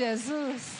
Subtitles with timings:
[0.00, 0.78] Jesus.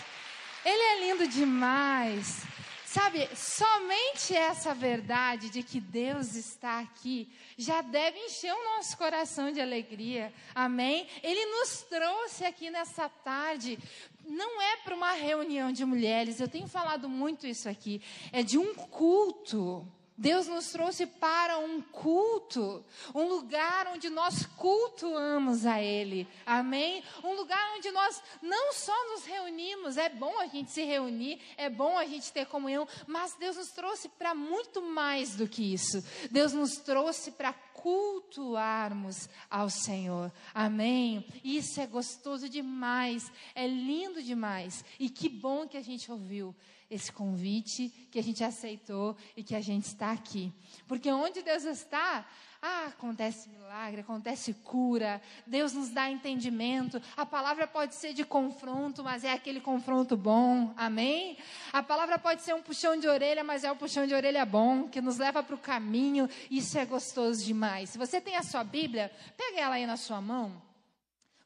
[0.65, 2.43] Ele é lindo demais.
[2.87, 9.53] Sabe, somente essa verdade de que Deus está aqui já deve encher o nosso coração
[9.53, 10.33] de alegria.
[10.55, 11.07] Amém?
[11.23, 13.79] Ele nos trouxe aqui nessa tarde.
[14.27, 18.01] Não é para uma reunião de mulheres, eu tenho falado muito isso aqui.
[18.33, 19.87] É de um culto.
[20.21, 22.85] Deus nos trouxe para um culto,
[23.15, 27.03] um lugar onde nós cultuamos a Ele, amém?
[27.25, 31.71] Um lugar onde nós não só nos reunimos, é bom a gente se reunir, é
[31.71, 36.05] bom a gente ter comunhão, mas Deus nos trouxe para muito mais do que isso.
[36.31, 40.31] Deus nos trouxe para cultuarmos ao Senhor.
[40.53, 41.27] Amém?
[41.43, 44.85] Isso é gostoso demais, é lindo demais.
[44.99, 46.55] E que bom que a gente ouviu
[46.91, 50.53] esse convite, que a gente aceitou e que a gente está aqui.
[50.89, 52.27] Porque onde Deus está,
[52.61, 57.01] ah, acontece milagre, acontece cura, Deus nos dá entendimento.
[57.17, 61.39] A palavra pode ser de confronto, mas é aquele confronto bom, amém?
[61.73, 64.89] A palavra pode ser um puxão de orelha, mas é um puxão de orelha bom,
[64.89, 66.29] que nos leva para o caminho.
[66.51, 67.91] Isso é gostoso demais.
[67.91, 70.70] Se você tem a sua Bíblia, pega ela aí na sua mão.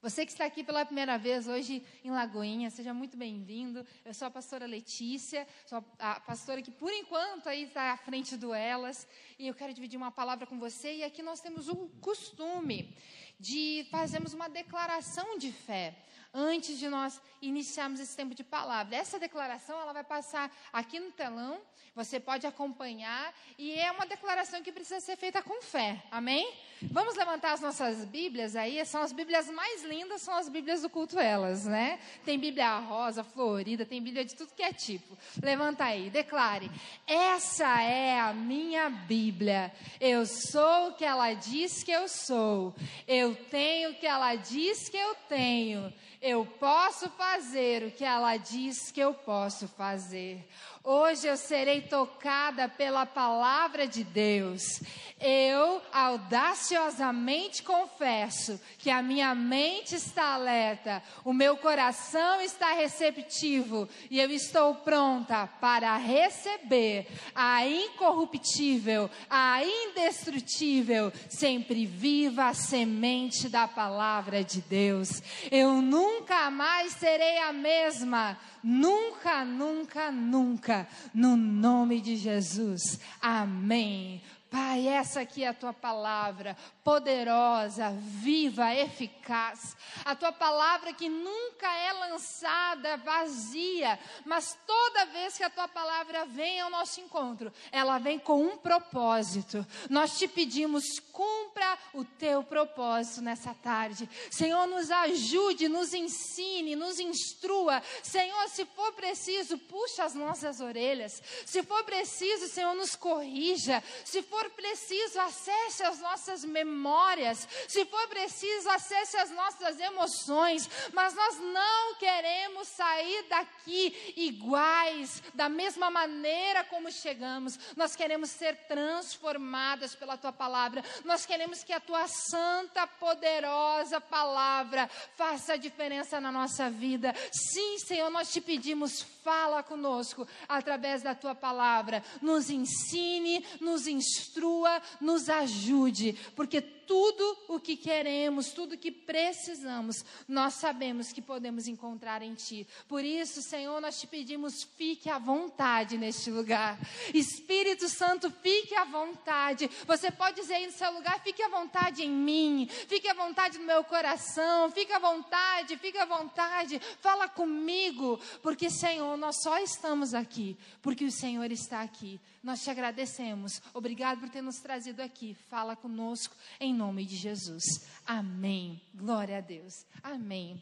[0.05, 3.87] Você que está aqui pela primeira vez hoje em Lagoinha, seja muito bem-vindo.
[4.05, 8.37] Eu sou a pastora Letícia, sou a pastora que por enquanto aí está à frente
[8.37, 10.97] do Elas, e eu quero dividir uma palavra com você.
[10.97, 12.95] E aqui nós temos o costume
[13.41, 15.97] de fazermos uma declaração de fé
[16.35, 18.97] antes de nós iniciarmos esse tempo de palavra.
[18.97, 21.61] Essa declaração ela vai passar aqui no telão,
[21.95, 26.03] você pode acompanhar e é uma declaração que precisa ser feita com fé.
[26.11, 26.53] Amém?
[26.91, 30.91] Vamos levantar as nossas Bíblias aí, são as Bíblias mais lindas, são as Bíblias do
[30.91, 32.01] culto elas, né?
[32.25, 35.17] Tem Bíblia rosa, florida, tem Bíblia de tudo que é tipo.
[35.41, 36.71] Levanta aí, declare:
[37.07, 39.73] "Essa é a minha Bíblia.
[40.01, 42.75] Eu sou o que ela diz que eu sou.
[43.07, 45.93] Eu tenho o que ela diz que eu tenho."
[46.27, 50.42] Eu posso fazer o que ela diz que eu posso fazer.
[50.87, 54.83] Hoje eu serei tocada pela palavra de Deus.
[55.19, 64.20] Eu audaciosamente confesso que a minha mente está alerta, o meu coração está receptivo e
[64.20, 74.61] eu estou pronta para receber a incorruptível, a indestrutível, sempre viva semente da palavra de
[74.61, 75.23] Deus.
[75.51, 82.98] Eu nunca mais serei a mesma Nunca, nunca, nunca, no nome de Jesus.
[83.20, 84.23] Amém.
[84.55, 89.77] Pai, essa aqui é a tua palavra, poderosa, viva, eficaz.
[90.05, 96.25] A tua palavra que nunca é lançada vazia, mas toda vez que a tua palavra
[96.27, 99.67] vem ao nosso encontro, ela vem com um propósito.
[99.91, 104.09] Nós te pedimos, cumpra o teu propósito nessa tarde.
[104.31, 107.83] Senhor, nos ajude, nos ensine, nos instrua.
[108.05, 111.20] Senhor, se for preciso, puxa as nossas orelhas.
[111.45, 113.83] Se for preciso, Senhor, nos corrija.
[114.05, 120.69] Se for for preciso, acesse as nossas memórias, se for preciso, acesse as nossas emoções,
[120.93, 128.56] mas nós não queremos sair daqui iguais, da mesma maneira como chegamos, nós queremos ser
[128.69, 136.21] transformadas pela tua palavra, nós queremos que a tua santa, poderosa palavra faça a diferença
[136.21, 137.15] na nossa vida.
[137.32, 144.33] Sim, Senhor, nós te pedimos, fala conosco através da tua palavra, nos ensine, nos instrua
[144.34, 151.22] instrua, nos ajude, porque tudo o que queremos, tudo o que precisamos, nós sabemos que
[151.22, 152.67] podemos encontrar em Ti.
[152.88, 156.78] Por isso, Senhor, nós te pedimos, fique à vontade neste lugar.
[157.12, 159.70] Espírito Santo, fique à vontade.
[159.87, 163.58] Você pode dizer aí no seu lugar, fique à vontade em mim, fique à vontade
[163.58, 169.58] no meu coração, fique à vontade, fique à vontade, fala comigo, porque, Senhor, nós só
[169.58, 172.20] estamos aqui, porque o Senhor está aqui.
[172.43, 173.62] Nós te agradecemos.
[173.72, 175.34] Obrigado por ter nos trazido aqui.
[175.49, 177.62] Fala conosco em em nome de Jesus.
[178.05, 178.82] Amém.
[178.93, 179.87] Glória a Deus.
[180.02, 180.61] Amém.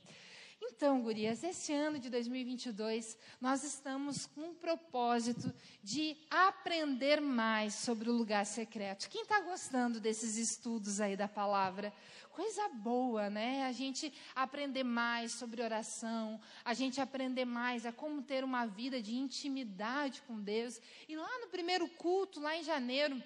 [0.60, 5.52] Então, gurias, esse ano de 2022, nós estamos com um propósito
[5.82, 9.08] de aprender mais sobre o lugar secreto.
[9.08, 11.92] Quem está gostando desses estudos aí da palavra?
[12.30, 13.64] Coisa boa, né?
[13.64, 19.00] A gente aprender mais sobre oração, a gente aprender mais a como ter uma vida
[19.00, 20.78] de intimidade com Deus.
[21.08, 23.20] E lá no primeiro culto, lá em janeiro,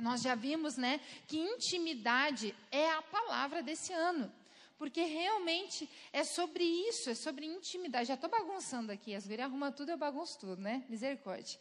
[0.00, 4.32] nós já vimos, né, que intimidade é a palavra desse ano.
[4.78, 8.08] Porque realmente é sobre isso, é sobre intimidade.
[8.08, 10.82] Já estou bagunçando aqui, as gurias arrumam tudo, eu bagunço tudo, né?
[10.88, 11.60] Misericórdia.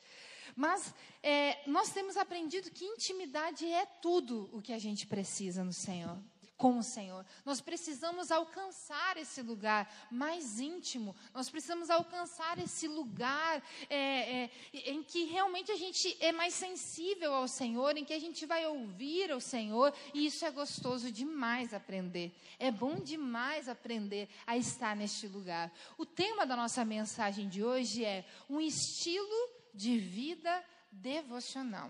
[0.55, 5.73] Mas é, nós temos aprendido que intimidade é tudo o que a gente precisa no
[5.73, 6.17] Senhor.
[6.59, 7.25] Com o Senhor.
[7.45, 14.49] Nós precisamos alcançar esse lugar mais íntimo, nós precisamos alcançar esse lugar é, é,
[14.91, 18.67] em que realmente a gente é mais sensível ao Senhor, em que a gente vai
[18.67, 22.35] ouvir o Senhor, e isso é gostoso demais aprender.
[22.59, 25.71] É bom demais aprender a estar neste lugar.
[25.97, 30.61] O tema da nossa mensagem de hoje é um estilo de vida
[30.91, 31.89] devocional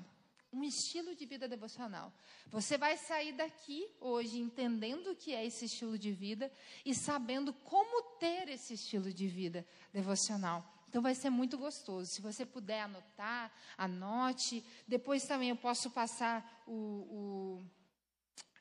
[0.51, 2.11] um estilo de vida devocional.
[2.47, 6.51] Você vai sair daqui hoje entendendo o que é esse estilo de vida
[6.85, 10.65] e sabendo como ter esse estilo de vida devocional.
[10.87, 12.11] Então vai ser muito gostoso.
[12.11, 14.65] Se você puder anotar, anote.
[14.87, 17.63] Depois também eu posso passar o, o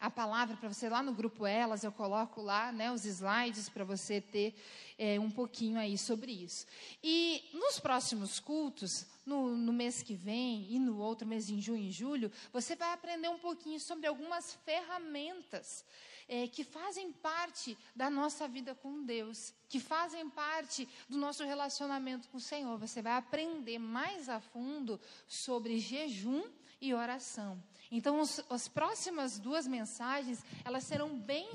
[0.00, 3.84] a palavra para você lá no grupo Elas, eu coloco lá né, os slides para
[3.84, 4.54] você ter
[4.96, 6.66] é, um pouquinho aí sobre isso.
[7.02, 11.82] E nos próximos cultos, no, no, mês que vem e no outro mês, em junho
[11.82, 15.84] e julho, você vai aprender um pouquinho sobre algumas ferramentas
[16.28, 22.28] é, que fazem parte da nossa vida com Deus, que fazem parte do nosso relacionamento
[22.28, 22.78] com o Senhor.
[22.78, 26.42] Você vai aprender mais a fundo sobre jejum
[26.80, 27.62] e oração.
[27.90, 31.48] Então, os, as próximas duas mensagens, elas serão bem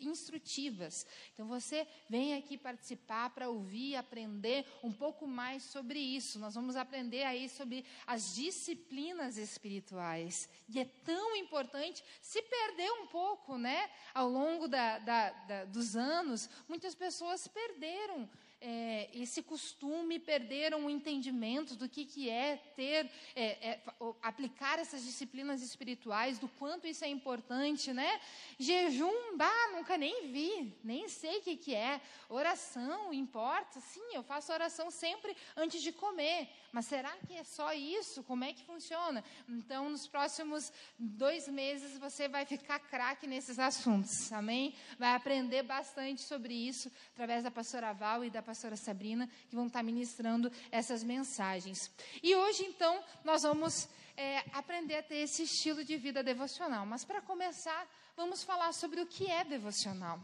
[0.00, 1.06] instrutivas.
[1.32, 6.38] Então, você vem aqui participar para ouvir, aprender um pouco mais sobre isso.
[6.38, 10.48] Nós vamos aprender aí sobre as disciplinas espirituais.
[10.68, 13.90] E é tão importante, se perder um pouco, né?
[14.12, 18.28] Ao longo da, da, da, dos anos, muitas pessoas perderam
[18.60, 23.80] é, esse costume, perderam o entendimento do que, que é ter, é, é,
[24.22, 28.20] aplicar essas disciplinas espirituais, do quanto isso é importante, né?
[28.58, 32.00] Jejum, bah, nunca nem vi, nem sei o que, que é.
[32.28, 33.80] Oração, importa?
[33.80, 38.22] Sim, eu faço oração sempre antes de comer, mas será que é só isso?
[38.24, 39.24] Como é que funciona?
[39.48, 44.74] Então, nos próximos dois meses, você vai ficar craque nesses assuntos, amém?
[44.98, 49.66] Vai aprender bastante sobre isso através da pastora Val e da pastora Sabrina, que vão
[49.66, 51.90] estar ministrando essas mensagens.
[52.22, 56.84] E hoje, então, nós vamos é, aprender a ter esse estilo de vida devocional.
[56.84, 57.86] Mas, para começar,
[58.16, 60.20] vamos falar sobre o que é devocional.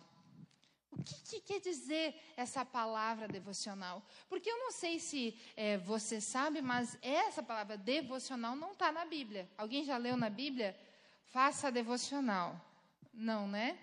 [0.96, 4.02] O que, que, quer dizer essa palavra devocional?
[4.28, 9.04] Porque eu não sei se é, você sabe, mas essa palavra devocional não está na
[9.04, 9.48] Bíblia.
[9.58, 10.78] Alguém já leu na Bíblia?
[11.26, 12.60] Faça devocional.
[13.12, 13.78] Não, né?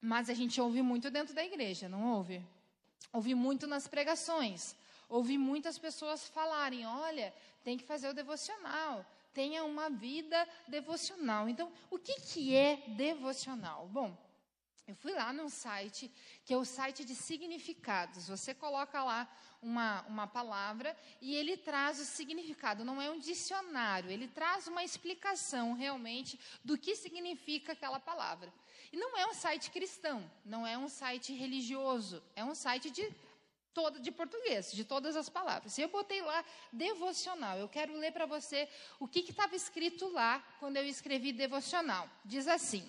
[0.00, 2.42] Mas a gente ouve muito dentro da igreja, não ouve?
[3.12, 4.74] Ouvi muito nas pregações.
[5.08, 9.04] Ouvi muitas pessoas falarem: olha, tem que fazer o devocional,
[9.34, 11.48] tenha uma vida devocional.
[11.48, 13.86] Então, o que, que é devocional?
[13.88, 14.16] Bom,
[14.86, 16.10] eu fui lá num site,
[16.44, 18.28] que é o site de significados.
[18.28, 19.28] Você coloca lá
[19.62, 22.84] uma, uma palavra e ele traz o significado.
[22.84, 28.52] Não é um dicionário, ele traz uma explicação realmente do que significa aquela palavra.
[28.92, 33.14] E não é um site cristão, não é um site religioso, é um site de
[33.72, 35.78] todo de português, de todas as palavras.
[35.78, 37.56] E eu botei lá devocional.
[37.56, 38.68] Eu quero ler para você
[38.98, 42.08] o que estava escrito lá quando eu escrevi devocional.
[42.24, 42.84] Diz assim: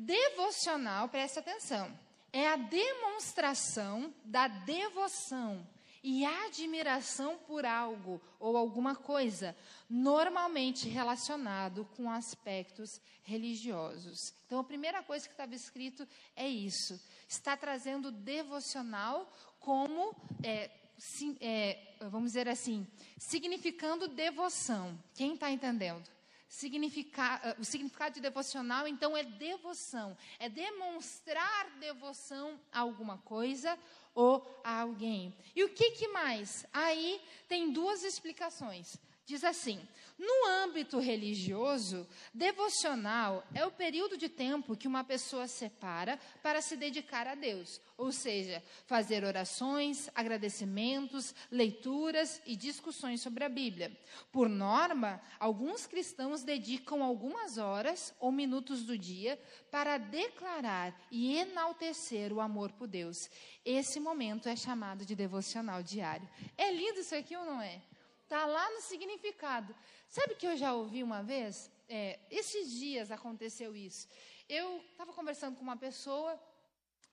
[0.00, 1.90] Devocional, preste atenção,
[2.32, 5.66] é a demonstração da devoção
[6.04, 9.56] e admiração por algo ou alguma coisa,
[9.90, 14.32] normalmente relacionado com aspectos religiosos.
[14.46, 16.06] Então, a primeira coisa que estava escrito
[16.36, 17.00] é isso.
[17.28, 19.28] Está trazendo devocional
[19.58, 20.14] como,
[20.44, 22.86] é, sim, é, vamos dizer assim,
[23.18, 24.96] significando devoção.
[25.12, 26.08] Quem está entendendo?
[26.48, 33.78] Significa, o significado de devocional, então, é devoção, é demonstrar devoção a alguma coisa
[34.14, 35.34] ou a alguém.
[35.54, 36.66] E o que, que mais?
[36.72, 38.96] Aí tem duas explicações.
[39.28, 39.78] Diz assim:
[40.18, 46.78] no âmbito religioso, devocional é o período de tempo que uma pessoa separa para se
[46.78, 53.94] dedicar a Deus, ou seja, fazer orações, agradecimentos, leituras e discussões sobre a Bíblia.
[54.32, 59.38] Por norma, alguns cristãos dedicam algumas horas ou minutos do dia
[59.70, 63.28] para declarar e enaltecer o amor por Deus.
[63.62, 66.26] Esse momento é chamado de devocional diário.
[66.56, 67.82] É lindo isso aqui ou não é?
[68.28, 69.74] Está lá no significado.
[70.06, 71.70] Sabe que eu já ouvi uma vez?
[71.88, 74.06] É, esses dias aconteceu isso.
[74.46, 76.38] Eu estava conversando com uma pessoa,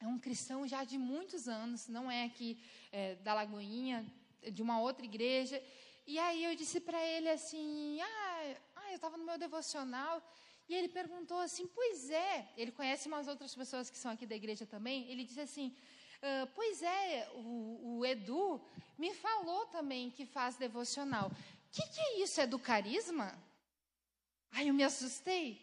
[0.02, 4.06] é um cristão já de muitos anos, não é aqui é, da Lagoinha,
[4.52, 5.64] de uma outra igreja.
[6.06, 10.22] E aí eu disse para ele assim: ah, ah eu estava no meu devocional.
[10.68, 12.50] E ele perguntou assim: Pois é.
[12.58, 15.10] Ele conhece umas outras pessoas que são aqui da igreja também.
[15.10, 15.74] Ele disse assim:
[16.28, 18.60] ah, pois é, o, o, Edu
[18.98, 21.28] me falou também que faz devocional.
[21.28, 21.32] O
[21.72, 22.42] que, que é isso?
[22.42, 23.38] É do carisma?
[24.50, 25.62] Aí eu me assustei.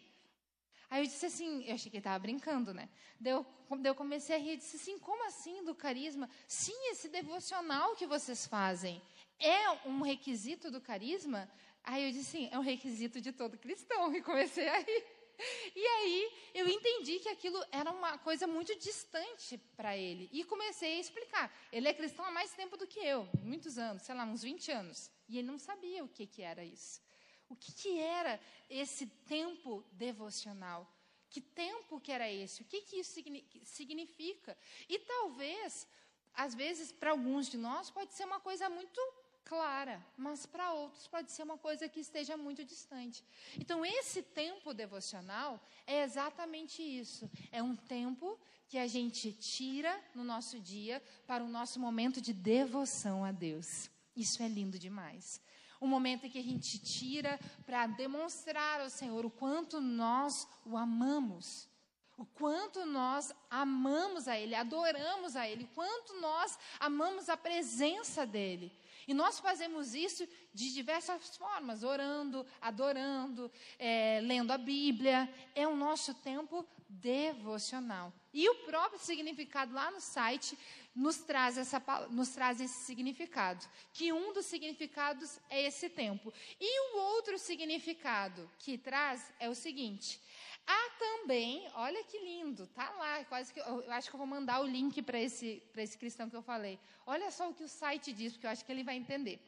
[0.89, 2.87] Aí eu disse assim, eu achei que ele estava brincando, né?
[3.25, 3.45] Eu,
[3.93, 6.29] comecei a rir, eu disse assim, como assim do carisma?
[6.47, 9.01] Sim, esse devocional que vocês fazem
[9.39, 11.51] é um requisito do carisma?
[11.83, 15.03] Aí eu disse sim, é um requisito de todo cristão, e comecei a rir.
[15.75, 20.29] E aí eu entendi que aquilo era uma coisa muito distante para ele.
[20.31, 21.51] E comecei a explicar.
[21.71, 24.71] Ele é cristão há mais tempo do que eu, muitos anos, sei lá, uns 20
[24.71, 25.11] anos.
[25.27, 27.01] E ele não sabia o que, que era isso.
[27.49, 30.87] O que, que era esse tempo devocional?
[31.29, 32.61] Que tempo que era esse?
[32.61, 33.19] O que, que isso
[33.63, 34.57] significa?
[34.87, 35.87] E talvez,
[36.33, 39.01] às vezes, para alguns de nós, pode ser uma coisa muito
[39.45, 43.23] clara, mas para outros pode ser uma coisa que esteja muito distante.
[43.57, 47.29] Então, esse tempo devocional é exatamente isso.
[47.51, 52.33] É um tempo que a gente tira no nosso dia para o nosso momento de
[52.33, 53.89] devoção a Deus.
[54.15, 55.41] Isso é lindo demais.
[55.81, 60.77] Um momento em que a gente tira para demonstrar ao Senhor o quanto nós o
[60.77, 61.67] amamos.
[62.15, 68.25] O quanto nós amamos a Ele, adoramos a Ele, o quanto nós amamos a presença
[68.25, 68.71] dEle.
[69.07, 75.29] E nós fazemos isso de diversas formas, orando, adorando, é, lendo a Bíblia.
[75.55, 78.13] É o nosso tempo devocional.
[78.33, 80.57] E o próprio significado lá no site
[80.95, 83.65] nos traz, essa, nos traz esse significado.
[83.93, 86.33] Que um dos significados é esse tempo.
[86.59, 90.19] E o outro significado que traz é o seguinte:
[90.65, 94.61] Há também, olha que lindo, tá lá, quase que eu acho que eu vou mandar
[94.61, 96.79] o link para esse para esse cristão que eu falei.
[97.05, 99.39] Olha só o que o site diz, porque eu acho que ele vai entender.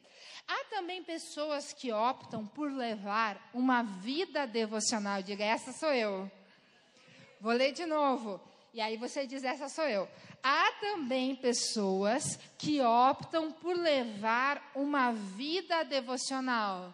[0.46, 5.22] Há também pessoas que optam por levar uma vida devocional.
[5.22, 6.30] Diga, essa sou eu.
[7.40, 8.40] Vou ler de novo.
[8.74, 10.06] E aí você diz, essa sou eu.
[10.42, 16.92] Há também pessoas que optam por levar uma vida devocional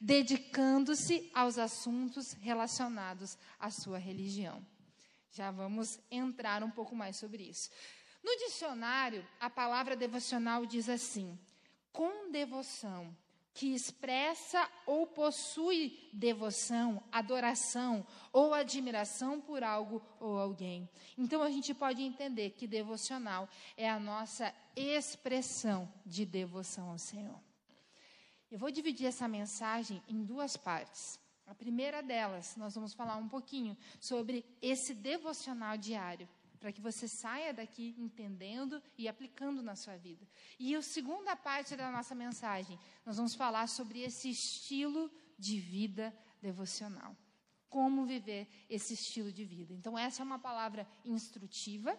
[0.00, 4.64] dedicando-se aos assuntos relacionados à sua religião.
[5.30, 7.70] Já vamos entrar um pouco mais sobre isso.
[8.22, 11.38] No dicionário, a palavra devocional diz assim:
[11.92, 13.14] com devoção,
[13.52, 20.88] que expressa ou possui devoção, adoração ou admiração por algo ou alguém.
[21.16, 27.49] Então a gente pode entender que devocional é a nossa expressão de devoção ao Senhor.
[28.50, 31.20] Eu vou dividir essa mensagem em duas partes.
[31.46, 36.28] A primeira delas, nós vamos falar um pouquinho sobre esse devocional diário,
[36.58, 40.26] para que você saia daqui entendendo e aplicando na sua vida.
[40.58, 46.12] E a segunda parte da nossa mensagem, nós vamos falar sobre esse estilo de vida
[46.42, 47.16] devocional.
[47.68, 49.72] Como viver esse estilo de vida.
[49.72, 51.96] Então, essa é uma palavra instrutiva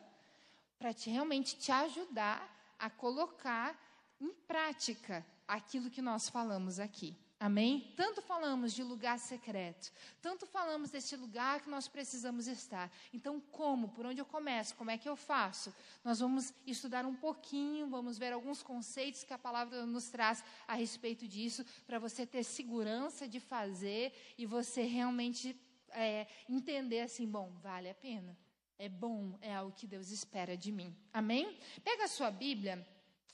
[0.78, 3.80] para te, realmente te ajudar a colocar
[4.20, 7.14] em prática aquilo que nós falamos aqui.
[7.38, 7.92] Amém?
[7.98, 9.92] Tanto falamos de lugar secreto,
[10.22, 12.90] tanto falamos desse lugar que nós precisamos estar.
[13.12, 13.90] Então, como?
[13.90, 14.76] Por onde eu começo?
[14.76, 15.74] Como é que eu faço?
[16.06, 20.76] Nós vamos estudar um pouquinho, vamos ver alguns conceitos que a palavra nos traz a
[20.76, 27.52] respeito disso, para você ter segurança de fazer e você realmente é, entender assim: bom,
[27.62, 28.38] vale a pena.
[28.78, 30.96] É bom, é algo que Deus espera de mim.
[31.12, 31.60] Amém?
[31.84, 32.88] Pega a sua Bíblia.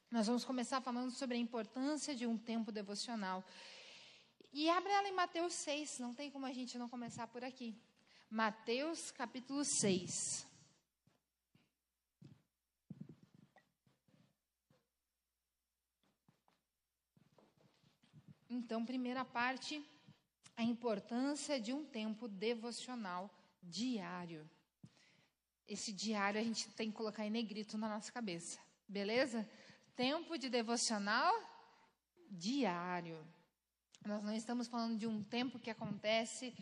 [0.09, 3.43] Nós vamos começar falando sobre a importância de um tempo devocional.
[4.53, 7.77] E abre ela em Mateus 6, não tem como a gente não começar por aqui.
[8.29, 10.47] Mateus capítulo 6.
[18.49, 19.85] Então, primeira parte,
[20.55, 23.29] a importância de um tempo devocional
[23.61, 24.49] diário.
[25.67, 29.45] Esse diário a gente tem que colocar em negrito na nossa cabeça, beleza?
[29.97, 31.33] Tempo de devocional
[32.29, 33.17] diário.
[34.05, 36.53] Nós não estamos falando de um tempo que acontece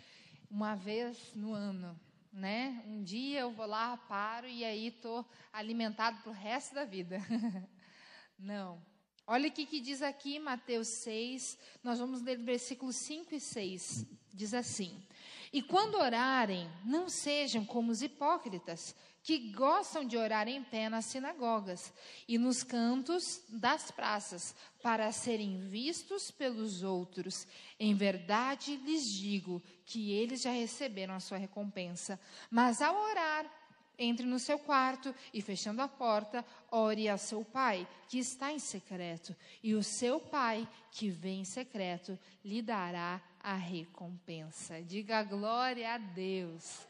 [0.50, 2.00] uma vez no ano,
[2.32, 2.82] né?
[2.88, 7.20] Um dia eu vou lá, paro e aí estou alimentado para o resto da vida.
[8.39, 8.82] não.
[9.27, 14.06] Olha o que, que diz aqui Mateus 6, nós vamos ler versículos 5 e 6.
[14.34, 15.06] Diz assim:
[15.51, 21.05] E quando orarem, não sejam como os hipócritas que gostam de orar em pé nas
[21.05, 21.91] sinagogas
[22.27, 27.48] e nos cantos das praças, para serem vistos pelos outros.
[27.79, 32.20] Em verdade lhes digo que eles já receberam a sua recompensa.
[32.51, 33.51] Mas ao orar,
[33.98, 38.60] entre no seu quarto e, fechando a porta, ore ao seu pai, que está em
[38.60, 44.84] secreto, e o seu pai, que vem em secreto, lhe dará a recompensa.
[44.84, 46.86] Diga glória a Deus.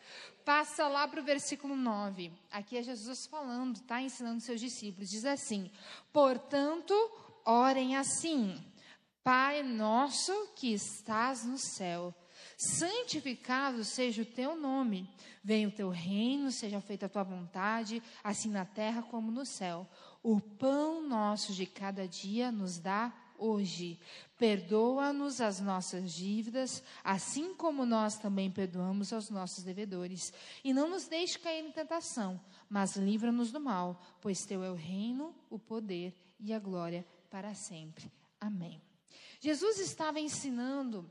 [0.45, 2.31] Passa lá para o versículo 9.
[2.51, 5.09] Aqui é Jesus falando, está ensinando seus discípulos.
[5.09, 5.71] Diz assim:
[6.13, 6.93] Portanto,
[7.43, 8.63] orem assim:
[9.23, 12.13] Pai nosso que estás no céu
[12.57, 15.09] santificado seja o teu nome.
[15.43, 19.87] Venha o teu reino, seja feita a tua vontade, assim na terra como no céu.
[20.23, 23.99] O pão nosso de cada dia nos dá hoje.
[24.37, 30.33] Perdoa-nos as nossas dívidas, assim como nós também perdoamos aos nossos devedores.
[30.63, 32.39] E não nos deixe cair em tentação,
[32.69, 37.53] mas livra-nos do mal, pois teu é o reino, o poder e a glória para
[37.53, 38.11] sempre.
[38.39, 38.81] Amém.
[39.39, 41.09] Jesus estava ensinando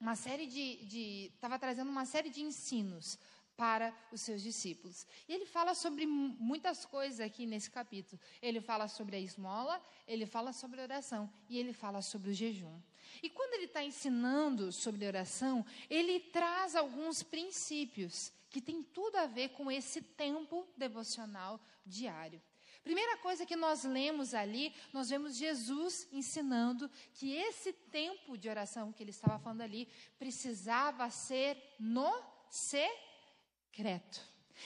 [0.00, 1.30] uma série de.
[1.34, 3.18] estava trazendo uma série de ensinos
[3.56, 5.06] para os seus discípulos.
[5.28, 8.20] E ele fala sobre muitas coisas aqui nesse capítulo.
[8.40, 12.34] Ele fala sobre a esmola, ele fala sobre a oração e ele fala sobre o
[12.34, 12.80] jejum.
[13.22, 19.26] E quando ele está ensinando sobre oração, ele traz alguns princípios que tem tudo a
[19.26, 22.40] ver com esse tempo devocional diário.
[22.82, 28.92] Primeira coisa que nós lemos ali, nós vemos Jesus ensinando que esse tempo de oração
[28.92, 32.12] que ele estava falando ali precisava ser no
[32.50, 33.11] secreto.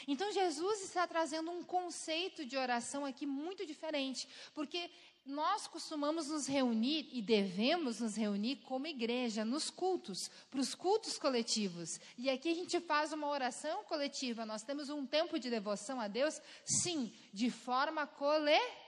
[0.06, 4.90] Então Jesus está trazendo um conceito de oração aqui muito diferente, porque
[5.24, 11.18] nós costumamos nos reunir e devemos nos reunir como igreja nos cultos, para os cultos
[11.18, 11.98] coletivos.
[12.16, 14.46] E aqui a gente faz uma oração coletiva.
[14.46, 18.86] Nós temos um tempo de devoção a Deus, sim, de forma coletiva.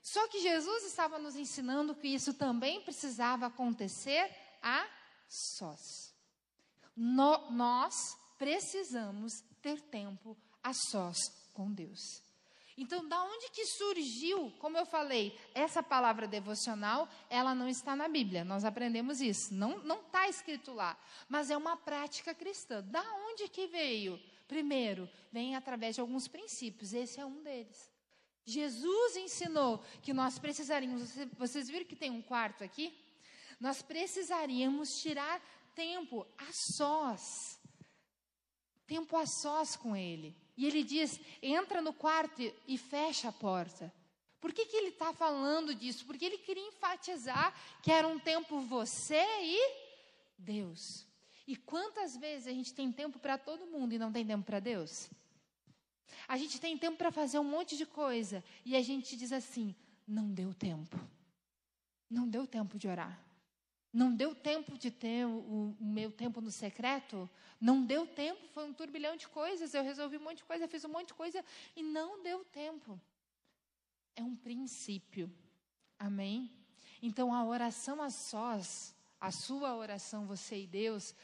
[0.00, 4.30] Só que Jesus estava nos ensinando que isso também precisava acontecer
[4.62, 4.86] a
[5.28, 6.14] sós.
[6.96, 11.18] No, nós precisamos ter tempo a sós
[11.52, 12.22] com Deus.
[12.80, 18.06] Então, da onde que surgiu, como eu falei, essa palavra devocional, ela não está na
[18.06, 20.96] Bíblia, nós aprendemos isso, não está escrito lá,
[21.28, 22.80] mas é uma prática cristã.
[22.80, 24.20] Da onde que veio?
[24.46, 27.90] Primeiro, vem através de alguns princípios, esse é um deles.
[28.46, 32.96] Jesus ensinou que nós precisaríamos, vocês viram que tem um quarto aqui?
[33.58, 35.42] Nós precisaríamos tirar
[35.74, 37.57] tempo a sós,
[38.88, 40.34] tempo a sós com Ele.
[40.56, 43.92] E ele diz: entra no quarto e fecha a porta.
[44.40, 46.04] Por que, que ele está falando disso?
[46.06, 49.74] Porque ele queria enfatizar que era um tempo você e
[50.38, 51.06] Deus.
[51.46, 54.60] E quantas vezes a gente tem tempo para todo mundo e não tem tempo para
[54.60, 55.10] Deus?
[56.26, 59.74] A gente tem tempo para fazer um monte de coisa e a gente diz assim:
[60.06, 60.98] não deu tempo.
[62.08, 63.20] Não deu tempo de orar.
[63.92, 67.28] Não deu tempo de ter o, o, meu tempo no secreto?
[67.60, 69.72] Não deu tempo, foi um turbilhão de coisas.
[69.72, 73.00] Eu resolvi um monte de coisa, fiz um monte de coisa e não deu tempo.
[74.14, 75.32] É um princípio.
[75.98, 76.52] Amém?
[77.02, 81.14] Então a oração a sós, a sua oração, você e Deus,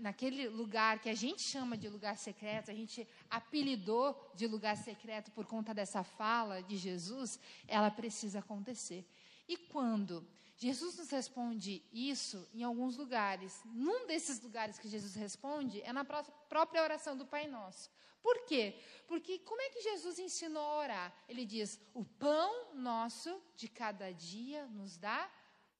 [0.00, 5.30] naquele lugar que a gente chama de lugar secreto, a gente apelidou de lugar secreto
[5.32, 9.06] por conta dessa fala de Jesus, ela precisa acontecer.
[9.46, 10.26] E quando
[10.62, 13.60] Jesus nos responde isso em alguns lugares.
[13.64, 17.90] Num desses lugares que Jesus responde é na própria oração do Pai Nosso.
[18.22, 18.80] Por quê?
[19.08, 21.24] Porque como é que Jesus ensinou a orar?
[21.28, 25.28] Ele diz: O pão nosso de cada dia nos dá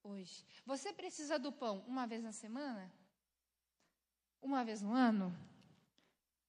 [0.02, 0.44] hoje.
[0.66, 2.92] Você precisa do pão uma vez na semana?
[4.40, 5.32] Uma vez no ano?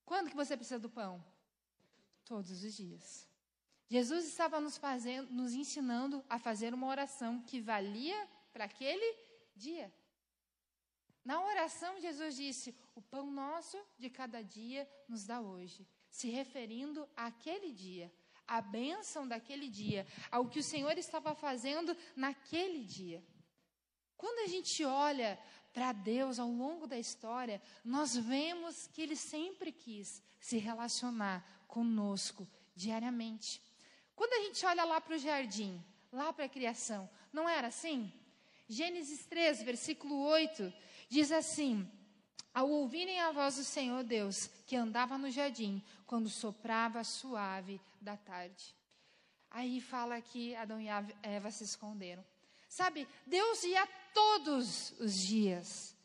[0.03, 1.23] Quando que você precisa do pão?
[2.25, 3.31] Todos os dias.
[3.93, 9.15] Jesus estava nos fazendo, nos ensinando a fazer uma oração que valia para aquele
[9.55, 9.93] dia.
[11.23, 17.07] Na oração, Jesus disse: O pão nosso de cada dia nos dá hoje, se referindo
[17.15, 18.11] àquele dia,
[18.47, 23.23] à bênção daquele dia, ao que o Senhor estava fazendo naquele dia.
[24.17, 25.39] Quando a gente olha
[25.71, 32.49] para Deus ao longo da história, nós vemos que Ele sempre quis se relacionar conosco
[32.75, 33.61] diariamente.
[34.15, 38.11] Quando a gente olha lá para o jardim, lá para a criação, não era assim?
[38.67, 40.71] Gênesis 3, versículo 8,
[41.09, 41.89] diz assim:
[42.53, 48.15] Ao ouvirem a voz do Senhor Deus, que andava no jardim, quando soprava suave da
[48.15, 48.75] tarde.
[49.49, 50.87] Aí fala que Adão e
[51.21, 52.23] Eva se esconderam.
[52.67, 55.95] Sabe, Deus ia todos os dias,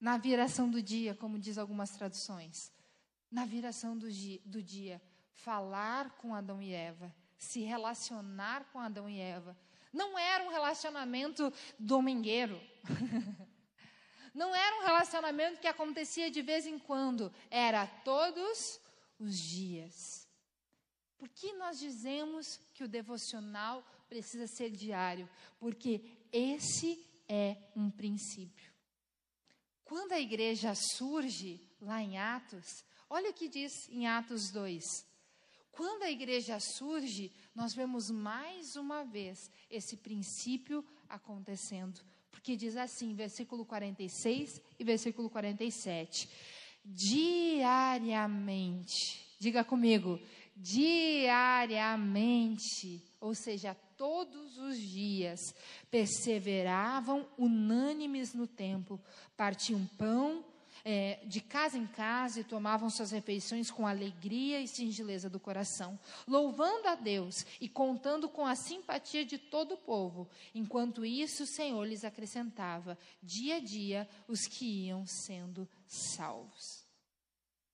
[0.00, 2.72] na viração do dia, como diz algumas traduções,
[3.30, 5.00] na viração do dia, do dia
[5.32, 9.56] falar com Adão e Eva se relacionar com Adão e Eva.
[9.92, 12.60] Não era um relacionamento domingueiro.
[14.34, 17.32] Não era um relacionamento que acontecia de vez em quando.
[17.50, 18.78] Era todos
[19.18, 19.94] os dias.
[21.16, 25.26] Por que nós dizemos que o devocional precisa ser diário?
[25.58, 28.70] Porque esse é um princípio.
[29.84, 35.05] Quando a igreja surge lá em Atos, olha o que diz em Atos 2.
[35.76, 43.14] Quando a igreja surge, nós vemos mais uma vez esse princípio acontecendo Porque diz assim,
[43.14, 46.30] versículo 46 e versículo 47.
[46.84, 50.18] Diariamente, diga comigo,
[50.56, 55.40] diariamente, ou seja, todos os dias,
[55.90, 59.00] perseveravam unânimes no templo,
[59.36, 60.44] partiam pão
[60.88, 65.98] é, de casa em casa e tomavam suas refeições com alegria e singeleza do coração,
[66.28, 70.30] louvando a Deus e contando com a simpatia de todo o povo.
[70.54, 76.86] Enquanto isso, o Senhor lhes acrescentava, dia a dia, os que iam sendo salvos.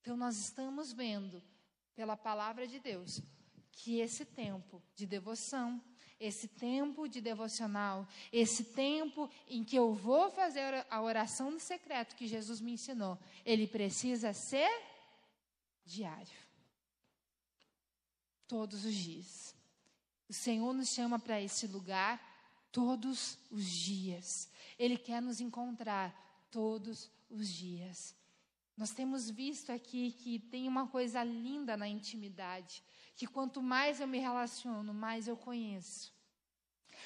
[0.01, 1.43] Então, nós estamos vendo,
[1.95, 3.21] pela palavra de Deus,
[3.73, 5.85] que esse tempo de devoção,
[6.23, 12.15] esse tempo de devocional, esse tempo em que eu vou fazer a oração no secreto
[12.15, 14.71] que Jesus me ensinou, ele precisa ser
[15.85, 16.39] diário.
[18.47, 19.53] Todos os dias.
[20.29, 22.21] O Senhor nos chama para esse lugar
[22.71, 24.49] todos os dias.
[24.79, 26.15] Ele quer nos encontrar
[26.53, 28.15] todos os dias.
[28.77, 32.83] Nós temos visto aqui que tem uma coisa linda na intimidade,
[33.15, 36.13] que quanto mais eu me relaciono, mais eu conheço.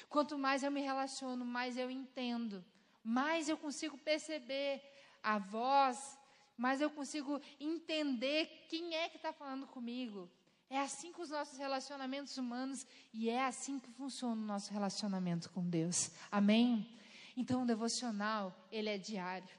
[0.09, 2.63] Quanto mais eu me relaciono, mais eu entendo,
[3.03, 4.81] mais eu consigo perceber
[5.21, 6.17] a voz,
[6.57, 10.29] mais eu consigo entender quem é que está falando comigo.
[10.69, 15.49] É assim com os nossos relacionamentos humanos e é assim que funciona o nosso relacionamento
[15.51, 16.11] com Deus.
[16.29, 16.97] Amém?
[17.35, 19.57] Então, o devocional, ele é diário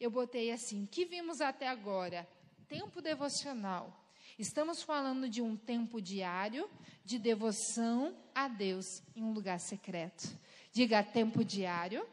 [0.00, 2.28] eu botei assim: que vimos até agora?
[2.68, 3.92] Tempo devocional.
[4.38, 6.70] Estamos falando de um tempo diário
[7.04, 10.28] de devoção a Deus em um lugar secreto.
[10.72, 12.08] Diga tempo diário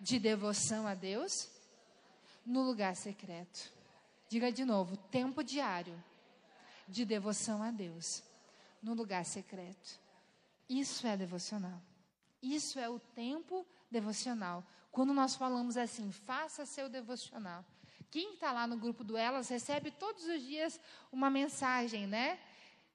[0.00, 1.50] de devoção a Deus
[2.46, 3.72] no lugar secreto.
[4.28, 6.00] Diga de novo, tempo diário
[6.86, 8.22] de devoção a Deus
[8.80, 9.98] no lugar secreto.
[10.68, 11.82] Isso é devocional.
[12.40, 14.64] Isso é o tempo devocional.
[14.92, 17.64] Quando nós falamos assim, faça seu devocional.
[18.10, 20.80] Quem está lá no grupo do Elas recebe todos os dias
[21.12, 22.38] uma mensagem, né?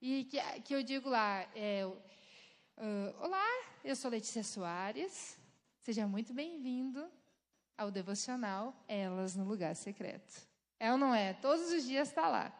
[0.01, 3.45] E que, que eu digo lá, é, uh, Olá,
[3.83, 5.37] eu sou Letícia Soares,
[5.81, 7.07] seja muito bem-vindo
[7.77, 10.47] ao devocional Elas no Lugar Secreto.
[10.79, 11.33] É ou não é?
[11.33, 12.51] Todos os dias está lá.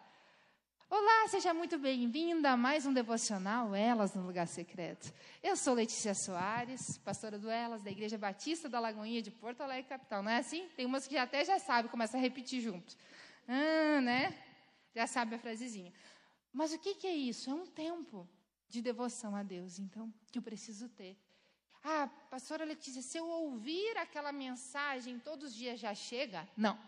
[0.96, 5.12] Olá, seja muito bem-vinda a mais um devocional Elas no Lugar Secreto.
[5.42, 9.90] Eu sou Letícia Soares, pastora do Elas, da Igreja Batista da Lagoinha de Porto Alegre
[9.90, 10.22] Capital.
[10.22, 10.70] Não é assim?
[10.76, 12.96] Tem umas que até já sabem, começa a repetir junto.
[13.48, 14.38] Ah, né?
[14.94, 15.92] Já sabe a frasezinha.
[16.54, 17.50] Mas o que, que é isso?
[17.50, 18.30] É um tempo
[18.70, 21.18] de devoção a Deus, então, que eu preciso ter.
[21.84, 26.48] Ah, pastora Letícia, se eu ouvir aquela mensagem todos os dias já chega?
[26.56, 26.80] Não.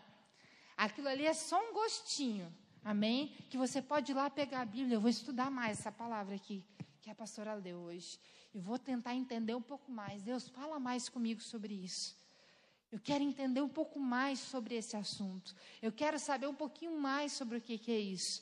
[0.76, 2.54] Aquilo ali é só um gostinho
[2.86, 3.34] Amém?
[3.50, 4.94] Que você pode ir lá pegar a Bíblia.
[4.94, 6.64] Eu vou estudar mais essa palavra aqui
[7.02, 8.16] que a pastora leu hoje.
[8.54, 10.22] E vou tentar entender um pouco mais.
[10.22, 12.16] Deus, fala mais comigo sobre isso.
[12.92, 15.52] Eu quero entender um pouco mais sobre esse assunto.
[15.82, 18.40] Eu quero saber um pouquinho mais sobre o que, que é isso.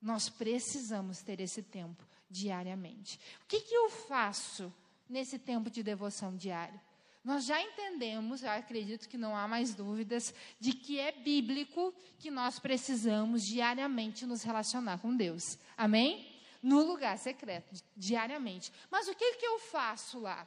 [0.00, 3.18] Nós precisamos ter esse tempo diariamente.
[3.44, 4.70] O que, que eu faço
[5.08, 6.78] nesse tempo de devoção diário?
[7.24, 12.30] Nós já entendemos, eu acredito que não há mais dúvidas, de que é bíblico que
[12.30, 15.58] nós precisamos diariamente nos relacionar com Deus.
[15.74, 16.30] Amém?
[16.62, 18.70] No lugar secreto, diariamente.
[18.90, 20.46] Mas o que, que eu faço lá?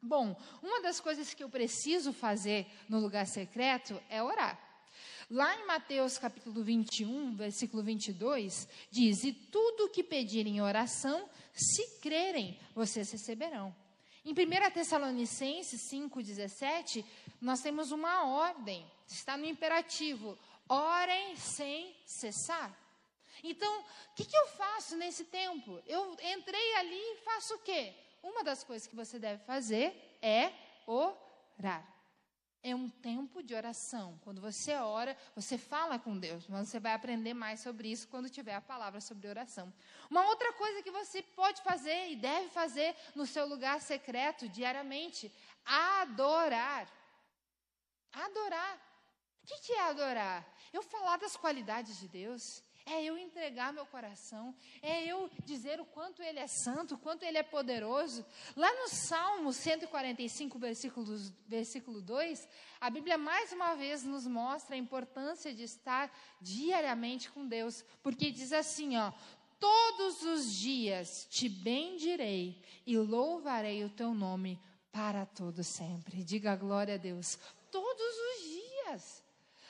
[0.00, 4.62] Bom, uma das coisas que eu preciso fazer no lugar secreto é orar.
[5.28, 11.28] Lá em Mateus capítulo 21, versículo 22, diz: E tudo o que pedirem em oração,
[11.52, 13.74] se crerem, vocês receberão.
[14.26, 17.04] Em 1 Tessalonicenses 5,17,
[17.40, 20.36] nós temos uma ordem, está no imperativo:
[20.68, 22.76] orem sem cessar.
[23.44, 25.80] Então, o que, que, eu faço nesse tempo?
[25.86, 27.94] Eu entrei ali e faço o quê?
[28.20, 30.52] Uma das coisas que você deve fazer é
[30.84, 31.96] orar
[32.66, 34.18] é um tempo de oração.
[34.22, 36.46] Quando você ora, você fala com Deus.
[36.48, 39.72] Mas você vai aprender mais sobre isso quando tiver a palavra sobre oração.
[40.10, 45.32] Uma outra coisa que você pode fazer e deve fazer no seu lugar secreto diariamente:
[45.64, 46.88] adorar.
[48.12, 48.74] Adorar.
[49.42, 50.44] O que é adorar?
[50.72, 55.84] Eu falar das qualidades de Deus é eu entregar meu coração, é eu dizer o
[55.84, 58.24] quanto Ele é santo, o quanto Ele é poderoso.
[58.54, 61.18] Lá no Salmo 145, versículo,
[61.48, 62.48] versículo 2,
[62.80, 68.30] a Bíblia mais uma vez nos mostra a importância de estar diariamente com Deus, porque
[68.30, 69.12] diz assim, ó,
[69.58, 74.60] todos os dias te bendirei e louvarei o teu nome
[74.92, 76.22] para todo sempre.
[76.22, 77.36] Diga glória a Deus.
[77.70, 79.24] Todos os dias.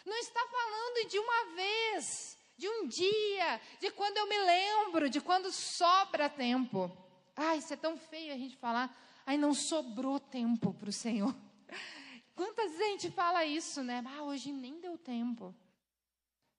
[0.04, 5.20] Não está falando de uma vez de um dia, de quando eu me lembro, de
[5.20, 6.90] quando sobra tempo.
[7.36, 8.96] Ai, isso é tão feio a gente falar.
[9.26, 11.34] Ai, não sobrou tempo para o Senhor.
[12.34, 14.02] Quantas vezes a gente fala isso, né?
[14.06, 15.54] Ah, hoje nem deu tempo.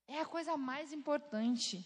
[0.06, 1.84] É a coisa mais importante.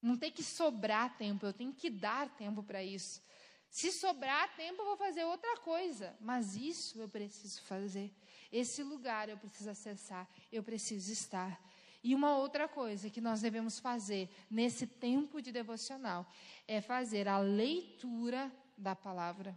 [0.00, 3.22] Não tem que sobrar tempo, eu tenho que dar tempo para isso.
[3.70, 6.16] Se sobrar tempo, eu vou fazer outra coisa.
[6.20, 8.12] Mas isso eu preciso fazer.
[8.50, 11.58] Esse lugar eu preciso acessar, eu preciso estar.
[12.02, 16.26] E uma outra coisa que nós devemos fazer nesse tempo de devocional
[16.66, 19.56] é fazer a leitura da palavra.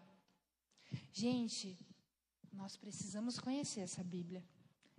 [1.11, 1.77] Gente,
[2.53, 4.43] nós precisamos conhecer essa Bíblia.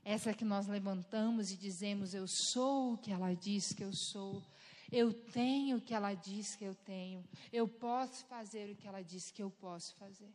[0.05, 4.43] Essa que nós levantamos e dizemos: Eu sou o que ela diz que eu sou.
[4.91, 7.25] Eu tenho o que ela diz que eu tenho.
[7.53, 10.33] Eu posso fazer o que ela diz que eu posso fazer.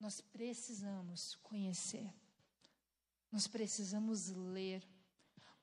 [0.00, 2.12] Nós precisamos conhecer.
[3.30, 4.82] Nós precisamos ler.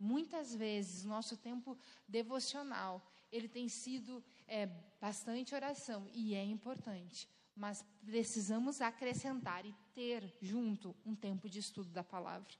[0.03, 4.65] Muitas vezes, nosso tempo devocional, ele tem sido é,
[4.99, 7.29] bastante oração, e é importante.
[7.55, 12.51] Mas precisamos acrescentar e ter junto um tempo de estudo da palavra.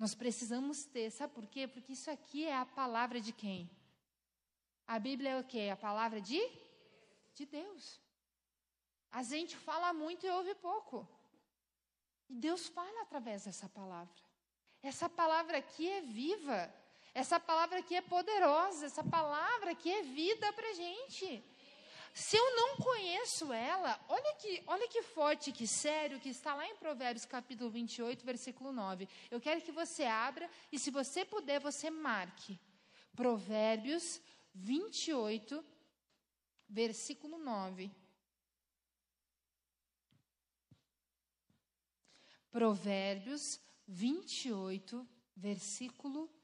[0.00, 1.68] Nós precisamos ter, sabe por quê?
[1.68, 3.70] Porque isso aqui é a palavra de quem?
[4.84, 5.68] A Bíblia é o quê?
[5.72, 6.40] A palavra de?
[7.34, 8.00] De Deus.
[9.12, 11.08] A gente fala muito e ouve pouco.
[12.28, 14.30] E Deus fala através dessa palavra.
[14.82, 16.79] Essa palavra aqui é viva.
[17.12, 18.86] Essa palavra aqui é poderosa.
[18.86, 21.42] Essa palavra aqui é vida para gente.
[22.12, 26.66] Se eu não conheço ela, olha que, olha que forte, que sério, que está lá
[26.66, 29.08] em Provérbios capítulo 28, versículo 9.
[29.30, 32.58] Eu quero que você abra e, se você puder, você marque.
[33.14, 34.20] Provérbios
[34.54, 35.64] 28,
[36.68, 37.90] versículo 9.
[42.50, 46.39] Provérbios 28, versículo 9.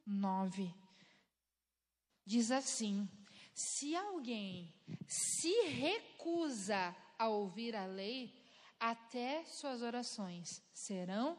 [2.24, 3.08] Diz assim:
[3.54, 4.74] se alguém
[5.06, 8.44] se recusa a ouvir a lei,
[8.78, 11.38] até suas orações serão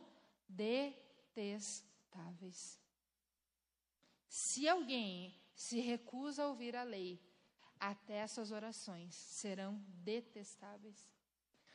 [0.50, 1.88] detestáveis.
[4.28, 7.26] Se alguém se recusa a ouvir a lei,
[7.80, 11.08] até suas orações serão detestáveis.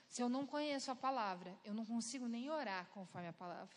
[0.09, 3.75] Se eu não conheço a palavra, eu não consigo nem orar conforme a palavra.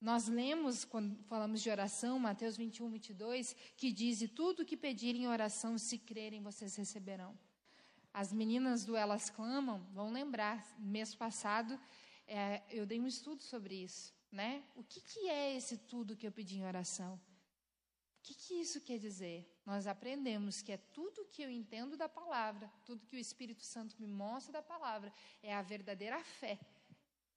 [0.00, 5.24] Nós lemos, quando falamos de oração, Mateus 21, 22, que diz: E tudo que pedirem
[5.24, 7.36] em oração, se crerem, vocês receberão.
[8.14, 11.78] As meninas do Elas Clamam vão lembrar, mês passado,
[12.26, 14.14] é, eu dei um estudo sobre isso.
[14.30, 14.62] Né?
[14.76, 17.14] O que, que é esse tudo que eu pedi em oração?
[17.14, 17.20] O
[18.22, 19.50] que, que isso quer dizer?
[19.64, 23.96] Nós aprendemos que é tudo que eu entendo da palavra, tudo que o Espírito Santo
[23.98, 26.58] me mostra da palavra, é a verdadeira fé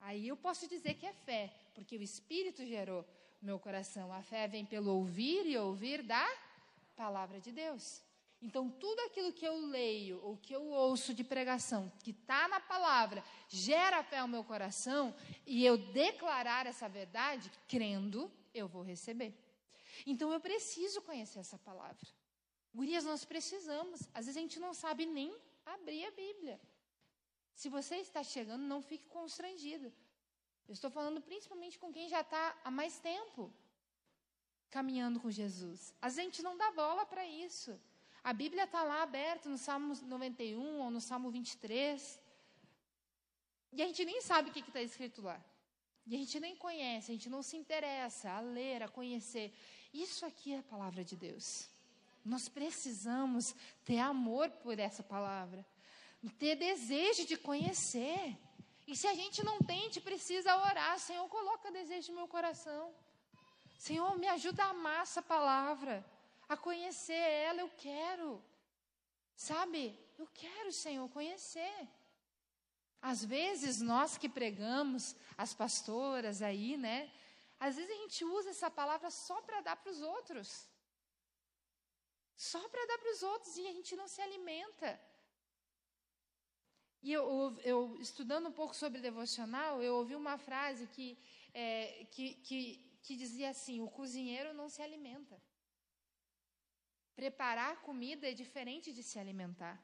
[0.02, 3.05] Aí eu posso dizer que é fé, porque o Espírito gerou
[3.41, 4.12] meu coração.
[4.13, 6.27] A fé vem pelo ouvir e ouvir da
[6.95, 8.01] palavra de Deus.
[8.41, 12.60] Então, tudo aquilo que eu leio ou que eu ouço de pregação, que está na
[12.60, 15.13] palavra, gera fé ao meu coração,
[15.45, 19.31] e eu declarar essa verdade, crendo, eu vou receber.
[20.07, 22.07] Então, eu preciso conhecer essa palavra.
[22.73, 24.01] Gurias, nós precisamos.
[24.13, 26.60] Às vezes a gente não sabe nem abrir a Bíblia.
[27.53, 29.93] Se você está chegando, não fique constrangido.
[30.67, 33.52] Eu estou falando principalmente com quem já está há mais tempo
[34.69, 35.93] caminhando com Jesus.
[36.02, 37.80] A gente não dá bola para isso.
[38.24, 42.19] A Bíblia está lá aberta no Salmo 91 ou no Salmo 23.
[43.74, 45.43] E a gente nem sabe o que está escrito lá.
[46.08, 49.54] E a gente nem conhece, a gente não se interessa a ler, a conhecer.
[49.93, 51.69] Isso aqui é a palavra de Deus.
[52.24, 55.65] Nós precisamos ter amor por essa palavra
[56.30, 58.38] ter desejo de conhecer.
[58.91, 60.99] E se a gente não tem, a gente precisa orar.
[60.99, 62.93] Senhor, coloca desejo no meu coração.
[63.86, 65.93] Senhor, me ajuda a amar essa palavra,
[66.54, 68.43] a conhecer ela, eu quero.
[69.34, 69.97] Sabe?
[70.19, 71.77] Eu quero, Senhor, conhecer.
[73.01, 77.10] Às vezes, nós que pregamos, as pastoras aí, né?
[77.62, 80.67] Às vezes a gente usa essa palavra só para dar para os outros.
[82.36, 84.99] Só para dar para os outros e a gente não se alimenta.
[87.02, 91.18] E eu, eu, estudando um pouco sobre devocional, eu ouvi uma frase que,
[91.54, 92.62] é, que, que,
[93.02, 95.42] que dizia assim: o cozinheiro não se alimenta.
[97.16, 99.84] Preparar comida é diferente de se alimentar.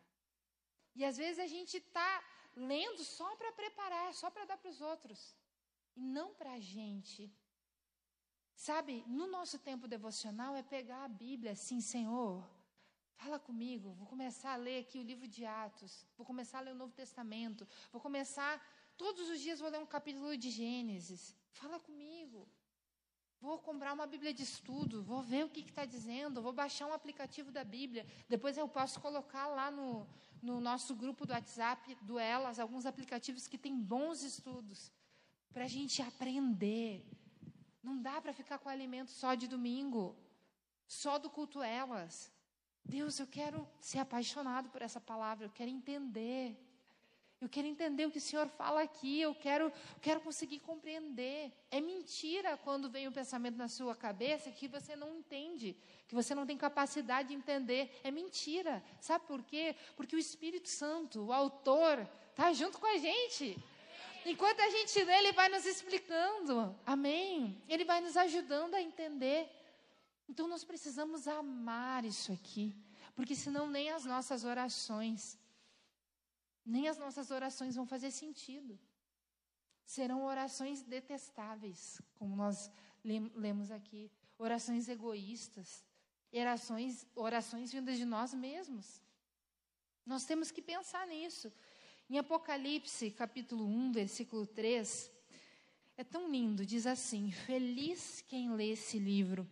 [0.95, 2.23] E às vezes a gente está
[2.55, 5.35] lendo só para preparar, só para dar para os outros,
[5.95, 7.31] e não para a gente.
[8.55, 12.43] Sabe, no nosso tempo devocional é pegar a Bíblia assim, Senhor,
[13.17, 16.73] Fala comigo, vou começar a ler aqui o livro de Atos, vou começar a ler
[16.73, 18.63] o Novo Testamento, vou começar,
[18.95, 21.35] todos os dias vou ler um capítulo de Gênesis.
[21.51, 22.47] Fala comigo.
[23.41, 26.93] Vou comprar uma Bíblia de estudo, vou ver o que está dizendo, vou baixar um
[26.93, 28.05] aplicativo da Bíblia.
[28.29, 30.07] Depois eu posso colocar lá no,
[30.41, 34.91] no nosso grupo do WhatsApp, do Elas, alguns aplicativos que têm bons estudos
[35.51, 37.03] para a gente aprender.
[37.81, 40.15] Não dá para ficar com alimento só de domingo,
[40.87, 42.31] só do culto elas.
[42.87, 46.55] Deus, eu quero ser apaixonado por essa palavra, eu quero entender.
[47.39, 49.71] Eu quero entender o que o Senhor fala aqui, eu quero,
[50.01, 51.51] quero conseguir compreender.
[51.69, 56.33] É mentira quando vem um pensamento na sua cabeça que você não entende, que você
[56.33, 57.99] não tem capacidade de entender.
[58.03, 58.81] É mentira.
[59.01, 59.75] Sabe por quê?
[59.95, 63.55] Porque o Espírito Santo, o autor, está junto com a gente.
[64.25, 66.75] Enquanto a gente lê, ele vai nos explicando.
[66.85, 67.61] Amém?
[67.67, 69.47] Ele vai nos ajudando a entender.
[70.27, 72.75] Então nós precisamos amar isso aqui,
[73.15, 75.37] porque senão nem as nossas orações
[76.67, 78.77] nem as nossas orações vão fazer sentido.
[79.85, 82.69] Serão orações detestáveis, como nós
[83.03, 85.85] lemos aqui, orações egoístas,
[86.29, 89.01] orações, orações vindas de nós mesmos.
[90.05, 91.53] Nós temos que pensar nisso.
[92.09, 95.09] Em Apocalipse, capítulo 1, versículo 3,
[95.95, 99.49] é tão lindo, diz assim: Feliz quem lê esse livro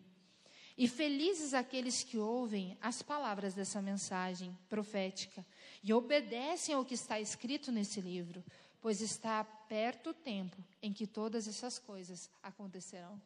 [0.77, 5.45] e felizes aqueles que ouvem as palavras dessa mensagem profética
[5.81, 8.43] e obedecem ao que está escrito nesse livro,
[8.81, 13.21] pois está perto o tempo em que todas essas coisas acontecerão.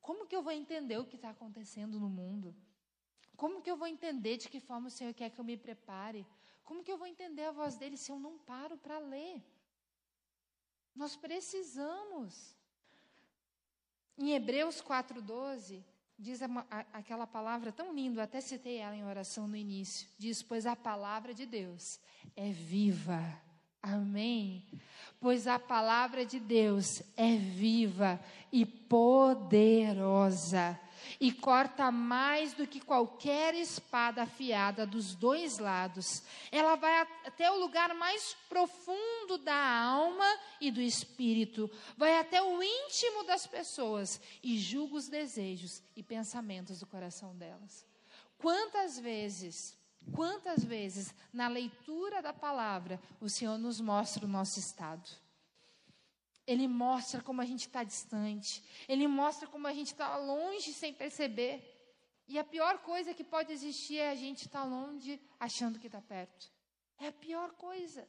[0.00, 2.54] Como que eu vou entender o que está acontecendo no mundo?
[3.36, 6.26] Como que eu vou entender de que forma o Senhor quer que eu me prepare?
[6.64, 9.42] Como que eu vou entender a voz dele se eu não paro para ler?
[10.94, 12.56] Nós precisamos.
[14.16, 15.84] Em Hebreus 4,12,
[16.18, 16.48] diz a,
[16.92, 20.08] aquela palavra tão linda, até citei ela em oração no início.
[20.18, 22.00] Diz: Pois a palavra de Deus
[22.34, 23.22] é viva.
[23.80, 24.66] Amém?
[25.20, 28.20] Pois a palavra de Deus é viva
[28.52, 29.78] e poderosa
[31.20, 36.22] e corta mais do que qualquer espada afiada dos dois lados.
[36.50, 40.26] Ela vai até o lugar mais profundo da alma
[40.60, 46.80] e do espírito, vai até o íntimo das pessoas e julga os desejos e pensamentos
[46.80, 47.86] do coração delas.
[48.38, 49.76] Quantas vezes
[50.12, 55.10] Quantas vezes na leitura da palavra o Senhor nos mostra o nosso estado?
[56.48, 58.64] Ele mostra como a gente está distante.
[58.88, 61.62] Ele mostra como a gente está longe sem perceber.
[62.26, 65.88] E a pior coisa que pode existir é a gente estar tá longe achando que
[65.88, 66.50] está perto.
[66.98, 68.08] É a pior coisa.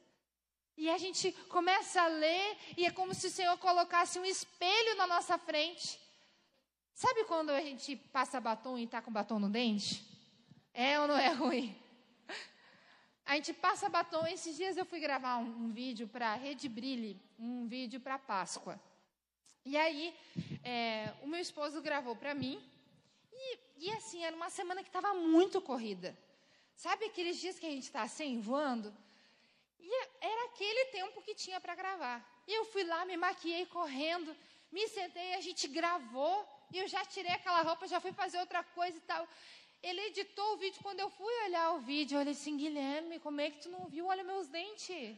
[0.74, 4.96] E a gente começa a ler e é como se o Senhor colocasse um espelho
[4.96, 6.00] na nossa frente.
[6.94, 10.02] Sabe quando a gente passa batom e está com batom no dente?
[10.72, 11.76] É ou não é ruim?
[13.30, 14.26] A gente passa batom.
[14.26, 18.18] Esses dias eu fui gravar um, um vídeo para a Rede Brilhe, um vídeo para
[18.18, 18.74] Páscoa.
[19.64, 20.12] E aí,
[20.64, 22.60] é, o meu esposo gravou para mim.
[23.32, 26.18] E, e, assim, era uma semana que estava muito corrida.
[26.74, 28.92] Sabe aqueles dias que a gente está assim, voando?
[29.78, 32.18] E era aquele tempo que tinha para gravar.
[32.48, 34.36] E eu fui lá, me maquiei correndo,
[34.72, 36.36] me sentei, a gente gravou.
[36.72, 39.28] E eu já tirei aquela roupa, já fui fazer outra coisa e tal.
[39.82, 40.80] Ele editou o vídeo.
[40.82, 43.86] Quando eu fui olhar o vídeo, eu olhei assim, Guilherme, como é que tu não
[43.86, 44.06] viu?
[44.06, 45.16] Olha meus dentes.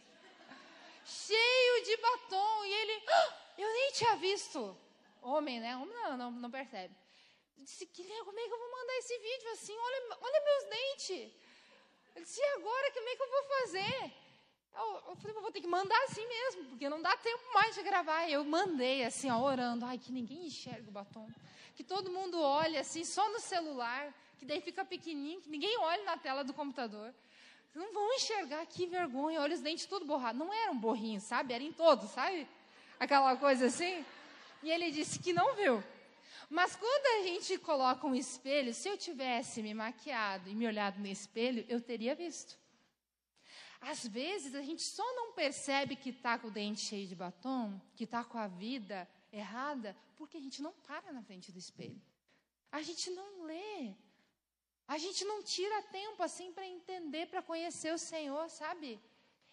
[1.04, 2.64] Cheio de batom.
[2.64, 4.76] E ele, ah, eu nem tinha visto.
[5.20, 5.76] Homem, né?
[5.76, 6.94] Homem não, não, não percebe.
[7.58, 9.76] Eu disse, Guilherme, como é que eu vou mandar esse vídeo assim?
[9.76, 11.32] Olha, olha meus dentes.
[12.14, 14.12] Eu disse, e agora, como é que eu vou fazer?
[14.74, 17.82] Eu, eu falei, vou ter que mandar assim mesmo, porque não dá tempo mais de
[17.82, 18.28] gravar.
[18.28, 21.28] Eu mandei assim, ó, orando, ai, que ninguém enxerga o batom.
[21.74, 26.02] Que todo mundo olhe assim, só no celular que daí fica pequenininho, que ninguém olha
[26.02, 27.14] na tela do computador.
[27.72, 30.36] Não vão enxergar, que vergonha, olha os dentes tudo borrados.
[30.36, 31.54] Não era um borrinho, sabe?
[31.54, 32.48] Era em todos, sabe?
[32.98, 34.04] Aquela coisa assim.
[34.60, 35.80] E ele disse que não viu.
[36.50, 40.98] Mas quando a gente coloca um espelho, se eu tivesse me maquiado e me olhado
[40.98, 42.58] no espelho, eu teria visto.
[43.80, 47.80] Às vezes a gente só não percebe que está com o dente cheio de batom,
[47.94, 52.02] que está com a vida errada, porque a gente não para na frente do espelho.
[52.72, 53.94] A gente não lê.
[54.92, 59.00] A gente não tira tempo assim para entender, para conhecer o Senhor, sabe?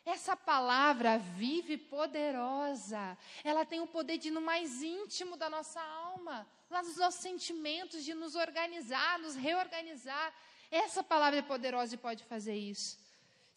[0.05, 3.17] Essa palavra vive poderosa.
[3.41, 7.21] Ela tem o poder de ir no mais íntimo da nossa alma, lá nos nossos
[7.21, 10.33] sentimentos, de nos organizar, nos reorganizar.
[10.69, 12.99] Essa palavra é poderosa e pode fazer isso.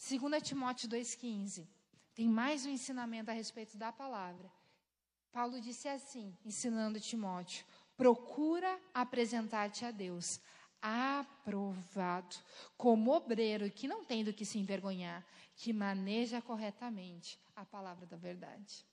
[0.09, 1.67] 2 Timóteo 2,15.
[2.15, 4.49] Tem mais um ensinamento a respeito da palavra.
[5.33, 10.41] Paulo disse assim, ensinando Timóteo: procura apresentar-te a Deus
[10.83, 12.37] aprovado,
[12.77, 15.25] como obreiro que não tem do que se envergonhar,
[15.55, 18.85] que maneja corretamente a palavra da verdade.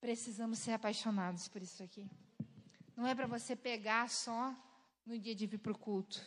[0.00, 2.08] Precisamos ser apaixonados por isso aqui.
[2.96, 4.54] Não é para você pegar só
[5.04, 6.24] no dia de vir para o culto.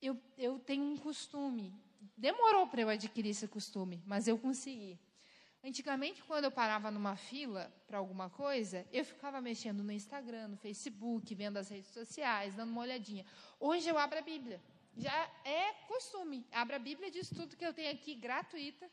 [0.00, 1.74] Eu, eu tenho um costume,
[2.16, 4.98] demorou para eu adquirir esse costume, mas eu consegui.
[5.64, 10.56] Antigamente, quando eu parava numa fila para alguma coisa, eu ficava mexendo no Instagram, no
[10.56, 13.24] Facebook, vendo as redes sociais, dando uma olhadinha.
[13.60, 14.60] Hoje eu abro a Bíblia.
[14.96, 16.44] Já é costume.
[16.50, 18.90] Abro a Bíblia de estudo que eu tenho aqui gratuita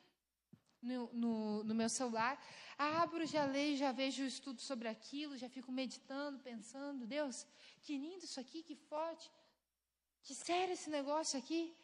[0.80, 2.39] no, no, no meu celular.
[2.78, 7.47] Abro, já leio, já vejo o estudo sobre aquilo, já fico meditando, pensando, Deus,
[7.82, 9.30] que lindo isso aqui, que forte.
[10.22, 11.76] Que sério esse negócio aqui,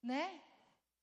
[0.00, 0.40] né?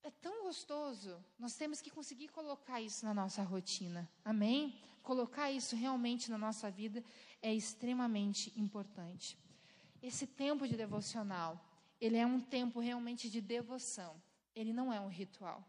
[0.05, 1.19] É tão gostoso.
[1.39, 4.07] Nós temos que conseguir colocar isso na nossa rotina.
[4.23, 4.79] Amém?
[5.01, 7.03] Colocar isso realmente na nossa vida
[7.41, 9.35] é extremamente importante.
[10.03, 11.59] Esse tempo de devocional,
[11.99, 14.21] ele é um tempo realmente de devoção.
[14.55, 15.65] Ele não é um ritual.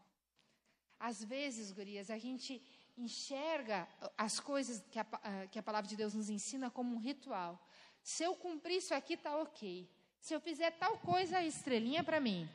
[1.00, 2.62] Às vezes, gurias, a gente
[2.94, 5.06] enxerga as coisas que a,
[5.50, 7.58] que a palavra de Deus nos ensina como um ritual.
[8.02, 9.90] Se eu cumprir isso aqui, está ok.
[10.20, 12.46] Se eu fizer tal coisa, estrelinha para mim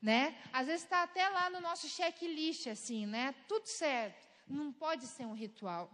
[0.00, 0.40] né?
[0.52, 3.34] Às vezes está até lá no nosso checklist, assim, né?
[3.48, 4.28] Tudo certo.
[4.46, 5.90] Não pode ser um ritual.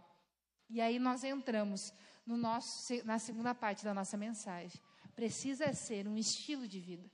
[0.69, 1.93] E aí nós entramos
[2.25, 4.79] no nosso, na segunda parte da nossa mensagem.
[5.15, 7.09] Precisa ser um estilo de vida.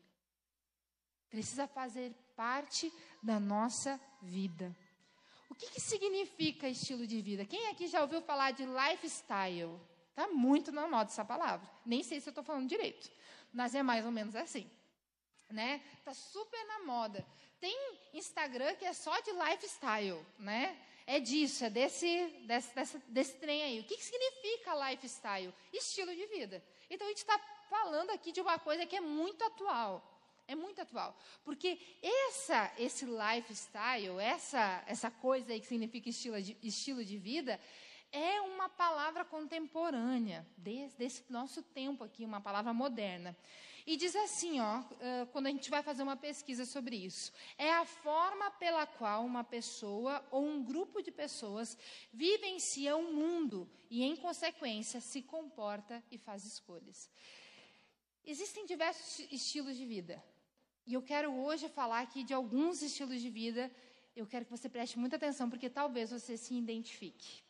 [1.29, 2.91] Precisa fazer parte
[3.23, 4.75] da nossa vida.
[5.49, 7.45] O que, que significa estilo de vida?
[7.45, 9.79] Quem aqui já ouviu falar de lifestyle?
[10.09, 11.69] Está muito na moda essa palavra.
[11.85, 13.09] Nem sei se eu estou falando direito,
[13.53, 14.69] mas é mais ou menos assim
[15.51, 15.81] né?
[16.03, 17.25] Tá super na moda.
[17.59, 17.77] Tem
[18.13, 20.77] Instagram que é só de lifestyle, né?
[21.05, 23.79] É disso, é desse, desse, desse, desse trem aí.
[23.79, 25.53] O que, que significa lifestyle?
[25.73, 26.63] Estilo de vida.
[26.89, 27.39] Então a gente está
[27.69, 30.07] falando aqui de uma coisa que é muito atual.
[30.47, 31.17] É muito atual.
[31.45, 37.59] Porque essa, esse lifestyle, essa, essa coisa aí que significa estilo de, estilo de vida,
[38.11, 43.35] é uma palavra contemporânea, desse, desse nosso tempo aqui, uma palavra moderna.
[43.85, 44.83] E diz assim, ó,
[45.31, 49.43] quando a gente vai fazer uma pesquisa sobre isso, é a forma pela qual uma
[49.43, 51.77] pessoa ou um grupo de pessoas
[52.13, 57.09] vivencia o mundo e, em consequência, se comporta e faz escolhas.
[58.23, 60.23] Existem diversos estilos de vida.
[60.85, 63.71] E eu quero hoje falar aqui de alguns estilos de vida.
[64.15, 67.43] Eu quero que você preste muita atenção, porque talvez você se identifique.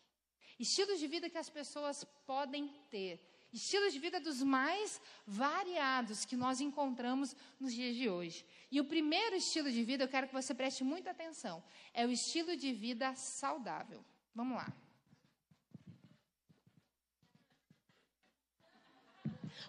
[0.60, 3.20] Estilos de vida que as pessoas podem ter
[3.52, 8.46] estilos de vida dos mais variados que nós encontramos nos dias de hoje.
[8.72, 12.12] E o primeiro estilo de vida, eu quero que você preste muita atenção, é o
[12.12, 14.04] estilo de vida saudável.
[14.34, 14.72] Vamos lá.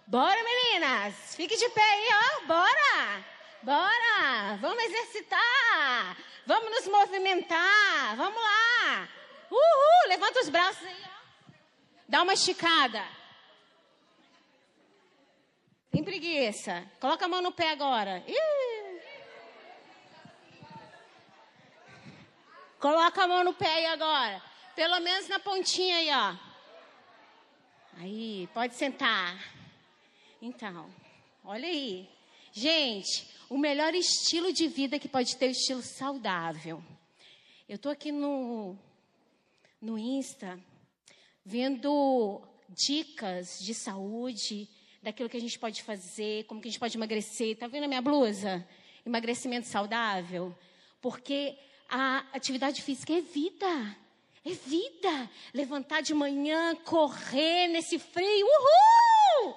[0.07, 1.35] Bora, meninas!
[1.35, 2.45] Fique de pé aí, ó.
[2.47, 3.25] Bora!
[3.61, 4.57] Bora!
[4.59, 6.17] Vamos exercitar!
[6.45, 8.15] Vamos nos movimentar!
[8.15, 9.09] Vamos lá!
[9.49, 10.09] Uhul!
[10.09, 11.51] Levanta os braços aí, ó.
[12.07, 13.03] Dá uma esticada.
[15.93, 16.89] Tem preguiça.
[16.99, 18.23] Coloca a mão no pé agora.
[18.27, 18.99] Ih.
[22.79, 24.41] Coloca a mão no pé aí agora.
[24.75, 26.35] Pelo menos na pontinha aí, ó.
[27.99, 29.37] Aí, pode sentar.
[30.41, 30.91] Então,
[31.45, 32.09] olha aí.
[32.51, 36.83] Gente, o melhor estilo de vida que pode ter é o estilo saudável.
[37.69, 38.75] Eu tô aqui no
[39.79, 40.59] no Insta
[41.45, 44.67] vendo dicas de saúde
[45.03, 47.57] daquilo que a gente pode fazer, como que a gente pode emagrecer.
[47.57, 48.65] Tá vendo a minha blusa?
[49.05, 50.57] Emagrecimento saudável.
[51.01, 51.57] Porque
[51.89, 53.97] a atividade física é vida.
[54.45, 55.29] É vida.
[55.53, 58.47] Levantar de manhã, correr nesse frio.
[58.47, 59.55] Uhul!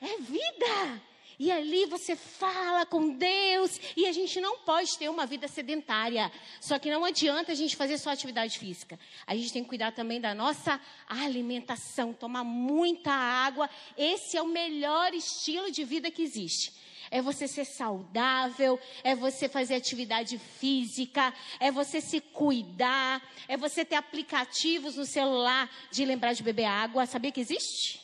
[0.00, 1.02] É vida.
[1.38, 3.80] E ali você fala com Deus.
[3.96, 6.32] E a gente não pode ter uma vida sedentária.
[6.60, 8.98] Só que não adianta a gente fazer só atividade física.
[9.26, 13.70] A gente tem que cuidar também da nossa alimentação, tomar muita água.
[13.96, 16.72] Esse é o melhor estilo de vida que existe.
[17.10, 23.82] É você ser saudável, é você fazer atividade física, é você se cuidar, é você
[23.82, 27.06] ter aplicativos no celular de lembrar de beber água.
[27.06, 28.00] Sabia que existe?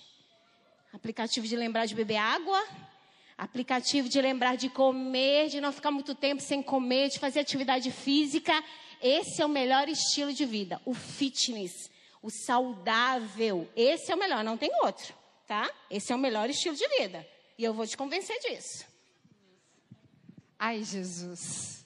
[0.92, 2.64] Aplicativo de lembrar de beber água?
[3.36, 7.90] Aplicativo de lembrar de comer, de não ficar muito tempo sem comer, de fazer atividade
[7.90, 8.52] física.
[9.02, 11.90] Esse é o melhor estilo de vida, o fitness,
[12.22, 13.68] o saudável.
[13.76, 15.14] Esse é o melhor, não tem outro,
[15.46, 15.70] tá?
[15.90, 17.26] Esse é o melhor estilo de vida.
[17.58, 18.86] E eu vou te convencer disso.
[20.58, 21.84] Ai, Jesus.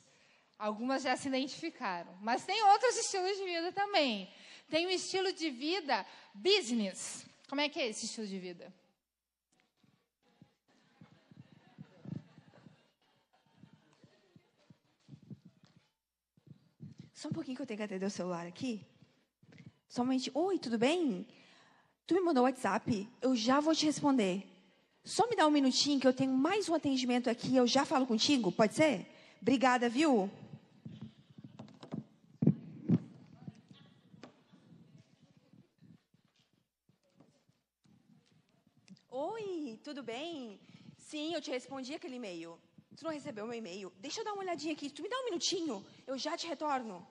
[0.59, 4.29] Algumas já se identificaram, mas tem outros estilos de vida também.
[4.69, 7.25] Tem o estilo de vida business.
[7.49, 8.73] Como é que é esse estilo de vida?
[17.19, 18.87] Só um pouquinho que eu tenho que atender o celular aqui.
[19.89, 21.27] Somente, oi, tudo bem?
[22.07, 23.09] Tu me mandou o WhatsApp?
[23.21, 24.47] Eu já vou te responder.
[25.03, 28.07] Só me dá um minutinho que eu tenho mais um atendimento aqui, eu já falo
[28.07, 29.05] contigo, pode ser?
[29.43, 30.31] Obrigada, viu?
[39.11, 40.61] Oi, tudo bem?
[40.97, 42.57] Sim, eu te respondi aquele e-mail.
[42.99, 43.93] Tu não recebeu meu e-mail?
[44.01, 44.91] Deixa eu dar uma olhadinha aqui.
[44.91, 47.07] Tu me dá um minutinho, eu já te retorno.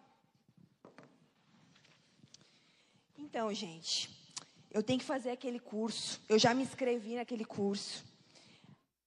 [3.18, 4.10] Então, gente,
[4.70, 6.22] eu tenho que fazer aquele curso.
[6.28, 8.04] Eu já me inscrevi naquele curso.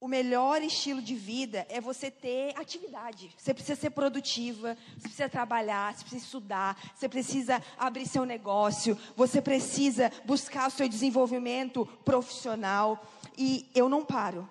[0.01, 3.31] O melhor estilo de vida é você ter atividade.
[3.37, 8.99] Você precisa ser produtiva, você precisa trabalhar, você precisa estudar, você precisa abrir seu negócio,
[9.15, 13.07] você precisa buscar o seu desenvolvimento profissional.
[13.37, 14.49] E eu não paro.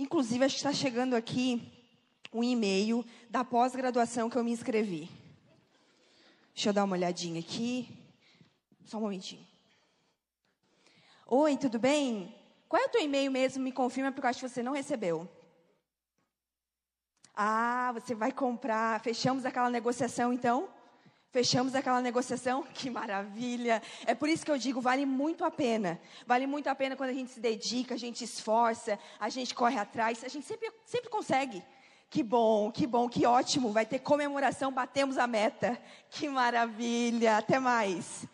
[0.00, 1.70] Inclusive, acho que está chegando aqui
[2.32, 5.10] um e-mail da pós-graduação que eu me inscrevi.
[6.54, 7.86] Deixa eu dar uma olhadinha aqui.
[8.86, 9.46] Só um momentinho.
[11.26, 12.34] Oi, tudo bem?
[12.66, 13.62] Qual é o teu e-mail mesmo?
[13.62, 15.28] Me confirma, porque eu acho que você não recebeu.
[17.36, 19.02] Ah, você vai comprar.
[19.02, 20.70] Fechamos aquela negociação, então?
[21.30, 22.64] Fechamos aquela negociação?
[22.74, 23.82] Que maravilha!
[24.06, 26.00] É por isso que eu digo, vale muito a pena.
[26.26, 29.78] Vale muito a pena quando a gente se dedica, a gente esforça, a gente corre
[29.78, 31.62] atrás, a gente sempre, sempre consegue.
[32.08, 33.72] Que bom, que bom, que ótimo.
[33.72, 35.80] Vai ter comemoração, batemos a meta.
[36.10, 37.36] Que maravilha.
[37.36, 38.26] Até mais.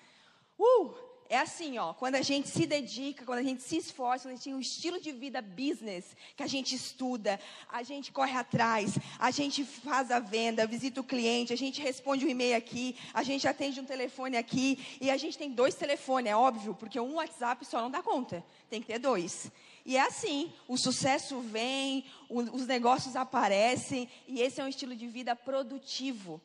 [0.59, 1.06] Uh!
[1.29, 4.35] É assim, ó, quando a gente se dedica, quando a gente se esforça, quando a
[4.37, 8.97] gente tem um estilo de vida business, que a gente estuda, a gente corre atrás,
[9.19, 13.23] a gente faz a venda, visita o cliente, a gente responde um e-mail aqui, a
[13.23, 17.15] gente atende um telefone aqui, e a gente tem dois telefones, é óbvio, porque um
[17.15, 19.51] WhatsApp só não dá conta, tem que ter dois.
[19.85, 24.95] E é assim, o sucesso vem, o, os negócios aparecem, e esse é um estilo
[24.95, 26.41] de vida produtivo.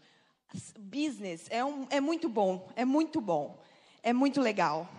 [0.78, 3.58] Business é, um, é muito bom, é muito bom.
[4.04, 4.90] É muito legal.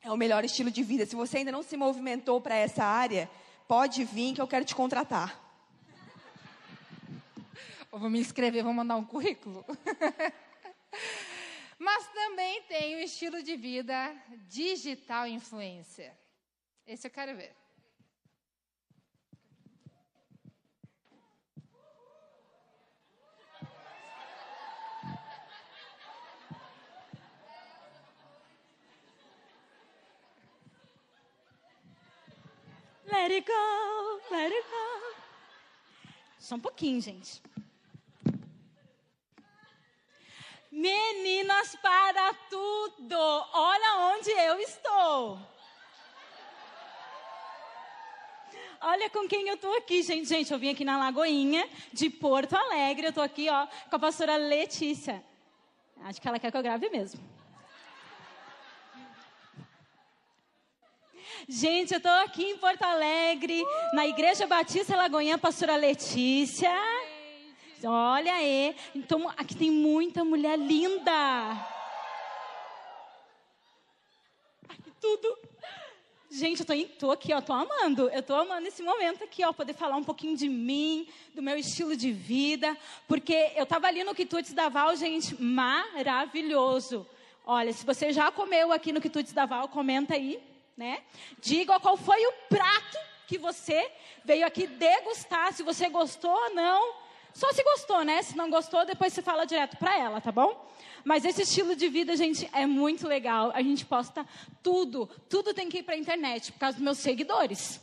[0.00, 1.04] É o melhor estilo de vida.
[1.04, 3.28] Se você ainda não se movimentou para essa área,
[3.66, 5.38] pode vir que eu quero te contratar.
[7.92, 9.64] Eu vou me inscrever, vou mandar um currículo.
[11.78, 14.14] Mas também tem o estilo de vida
[14.48, 16.12] digital influencer.
[16.86, 17.54] Esse eu quero ver.
[33.10, 35.16] Let it go, let it go.
[36.38, 37.42] Só um pouquinho, gente.
[40.70, 43.16] Meninas para tudo.
[43.16, 45.40] Olha onde eu estou.
[48.80, 50.28] Olha com quem eu estou aqui, gente.
[50.28, 53.06] Gente, eu vim aqui na Lagoinha de Porto Alegre.
[53.06, 55.24] Eu estou aqui, ó, com a pastora Letícia.
[56.04, 57.37] Acho que ela quer que eu grave mesmo.
[61.46, 63.94] Gente, eu estou aqui em Porto Alegre, uh!
[63.94, 66.72] na Igreja Batista Lagoinha, pastora Letícia.
[67.84, 68.74] Olha aí.
[68.94, 71.12] Então, aqui tem muita mulher linda.
[74.68, 75.38] Ai, tudo.
[76.30, 78.10] Gente, eu tô, tô, aqui, ó, tô amando.
[78.10, 81.56] Eu tô amando esse momento aqui, ó, poder falar um pouquinho de mim, do meu
[81.56, 82.76] estilo de vida,
[83.06, 87.06] porque eu tava ali no Quitutes da Val, gente, maravilhoso.
[87.46, 90.38] Olha, se você já comeu aqui no Quitutes da Val, comenta aí
[90.78, 91.02] né?
[91.40, 93.90] Diga qual foi o prato que você
[94.24, 96.94] veio aqui degustar, se você gostou ou não.
[97.34, 98.22] Só se gostou, né?
[98.22, 100.66] Se não gostou, depois você fala direto para ela, tá bom?
[101.04, 103.50] Mas esse estilo de vida, gente, é muito legal.
[103.54, 104.26] A gente posta
[104.62, 107.80] tudo, tudo tem que ir para a internet por causa dos meus seguidores.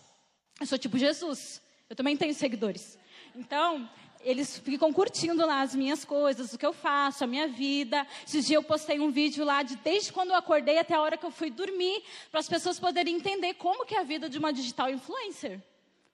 [0.60, 1.62] Eu sou tipo Jesus.
[1.90, 2.98] Eu também tenho seguidores.
[3.36, 3.90] Então,
[4.26, 8.06] eles ficam curtindo lá as minhas coisas, o que eu faço, a minha vida.
[8.26, 11.16] Esses dias eu postei um vídeo lá de desde quando eu acordei até a hora
[11.16, 14.40] que eu fui dormir, para as pessoas poderem entender como que é a vida de
[14.40, 15.62] uma digital influencer.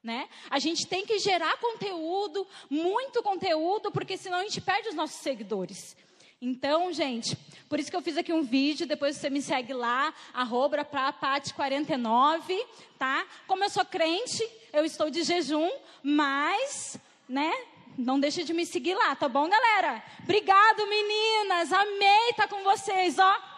[0.03, 0.27] Né?
[0.49, 5.21] A gente tem que gerar conteúdo, muito conteúdo, porque senão a gente perde os nossos
[5.21, 5.95] seguidores.
[6.41, 7.37] Então, gente,
[7.69, 11.13] por isso que eu fiz aqui um vídeo, depois você me segue lá, arroba pra
[11.13, 12.65] Pati49,
[12.97, 13.27] tá?
[13.45, 14.43] Como eu sou crente,
[14.73, 15.69] eu estou de jejum,
[16.01, 16.99] mas,
[17.29, 17.53] né,
[17.97, 20.03] não deixe de me seguir lá, tá bom, galera?
[20.23, 21.71] Obrigado, meninas.
[21.71, 23.51] Amei estar tá com vocês, ó.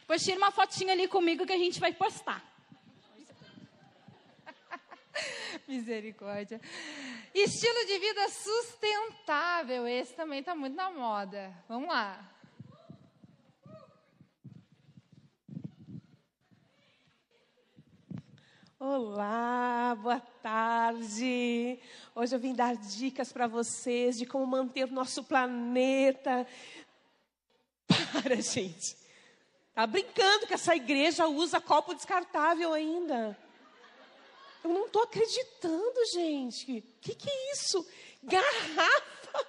[0.00, 2.42] Depois tira uma fotinha ali comigo que a gente vai postar.
[5.66, 6.60] Misericórdia.
[7.34, 9.88] Estilo de vida sustentável.
[9.88, 11.54] Esse também está muito na moda.
[11.68, 12.31] Vamos lá.
[18.84, 21.78] Olá, boa tarde.
[22.16, 26.44] Hoje eu vim dar dicas para vocês de como manter o nosso planeta.
[28.12, 28.96] Para, gente.
[29.72, 33.38] Tá brincando que essa igreja usa copo descartável ainda?
[34.64, 36.78] Eu não estou acreditando, gente.
[36.78, 37.86] O que, que é isso?
[38.20, 39.46] Garrafa?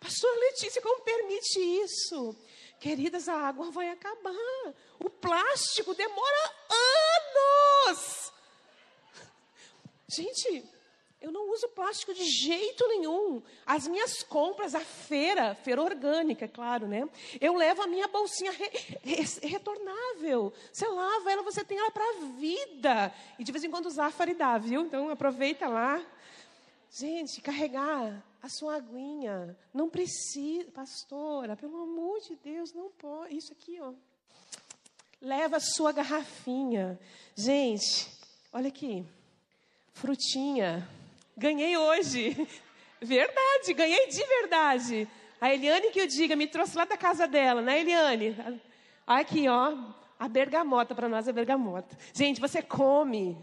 [0.00, 2.36] Pastor Letícia, como permite isso?
[2.80, 4.74] Queridas, a água vai acabar.
[4.98, 6.54] O plástico demora
[7.86, 8.32] anos.
[10.08, 10.64] Gente,
[11.20, 13.42] eu não uso plástico de jeito nenhum.
[13.66, 17.08] As minhas compras, a feira, feira orgânica, é claro, né?
[17.40, 18.70] Eu levo a minha bolsinha re,
[19.02, 20.52] re, retornável.
[20.72, 23.12] Você lava ela, você tem ela para a vida.
[23.36, 24.82] E de vez em quando usar faridá, viu?
[24.82, 26.00] Então aproveita lá.
[26.98, 29.56] Gente, carregar a sua aguinha.
[29.72, 33.36] Não precisa, pastora, pelo amor de Deus, não pode.
[33.36, 33.92] Isso aqui, ó.
[35.20, 36.98] Leva a sua garrafinha.
[37.34, 38.08] Gente,
[38.52, 39.06] olha aqui.
[39.92, 40.88] Frutinha
[41.38, 42.34] Ganhei hoje.
[43.00, 45.08] Verdade, ganhei de verdade.
[45.40, 48.36] A Eliane que eu diga, me trouxe lá da casa dela, né, Eliane?
[49.06, 49.72] Aqui, ó,
[50.18, 51.96] a bergamota, para nós é bergamota.
[52.12, 53.38] Gente, você come,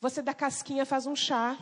[0.00, 1.58] você da casquinha faz um chá.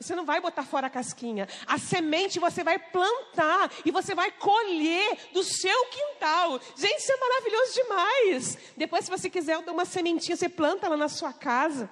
[0.00, 1.46] Você não vai botar fora a casquinha.
[1.66, 6.58] A semente você vai plantar e você vai colher do seu quintal.
[6.74, 8.58] Gente, isso é maravilhoso demais.
[8.78, 11.90] Depois, se você quiser dar uma sementinha, você planta lá na sua casa.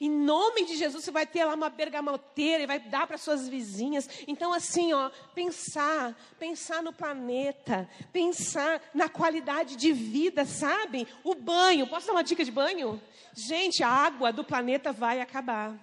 [0.00, 3.48] Em nome de Jesus, você vai ter lá uma bergamoteira e vai dar para suas
[3.48, 4.08] vizinhas.
[4.26, 11.06] Então, assim, ó, pensar, pensar no planeta, pensar na qualidade de vida, sabe?
[11.22, 13.00] O banho, posso dar uma dica de banho?
[13.34, 15.76] Gente, a água do planeta vai acabar.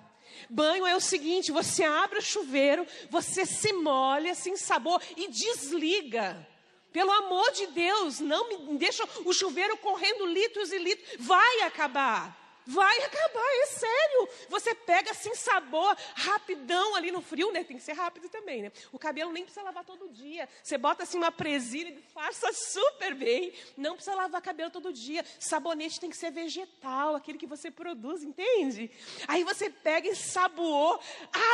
[0.49, 6.47] Banho é o seguinte: você abre o chuveiro, você se molha, se ensabor e desliga.
[6.91, 11.07] Pelo amor de Deus, não me deixa o chuveiro correndo litros e litros.
[11.19, 12.40] Vai acabar.
[12.65, 14.29] Vai acabar, é sério.
[14.49, 17.63] Você pega assim sabor, rapidão ali no frio, né?
[17.63, 18.71] Tem que ser rápido também, né?
[18.91, 20.47] O cabelo nem precisa lavar todo dia.
[20.61, 23.53] Você bota assim uma presilha e faça super bem.
[23.75, 25.25] Não precisa lavar cabelo todo dia.
[25.39, 28.91] Sabonete tem que ser vegetal, aquele que você produz, entende?
[29.27, 30.99] Aí você pega e saboou,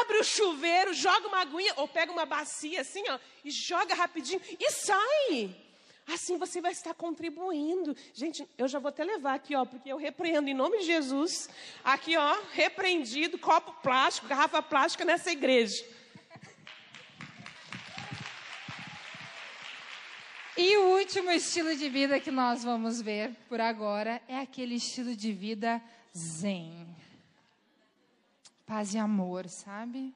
[0.02, 4.42] abre o chuveiro, joga uma aguinha, ou pega uma bacia assim, ó, e joga rapidinho
[4.60, 5.67] e sai.
[6.08, 7.96] Assim você vai estar contribuindo.
[8.14, 11.50] Gente, eu já vou até levar aqui, ó, porque eu repreendo em nome de Jesus.
[11.84, 15.86] Aqui, ó, repreendido, copo plástico, garrafa plástica nessa igreja.
[20.56, 25.16] E o último estilo de vida que nós vamos ver por agora é aquele estilo
[25.16, 25.80] de vida
[26.18, 26.88] zen.
[28.66, 30.16] Paz e amor, sabe?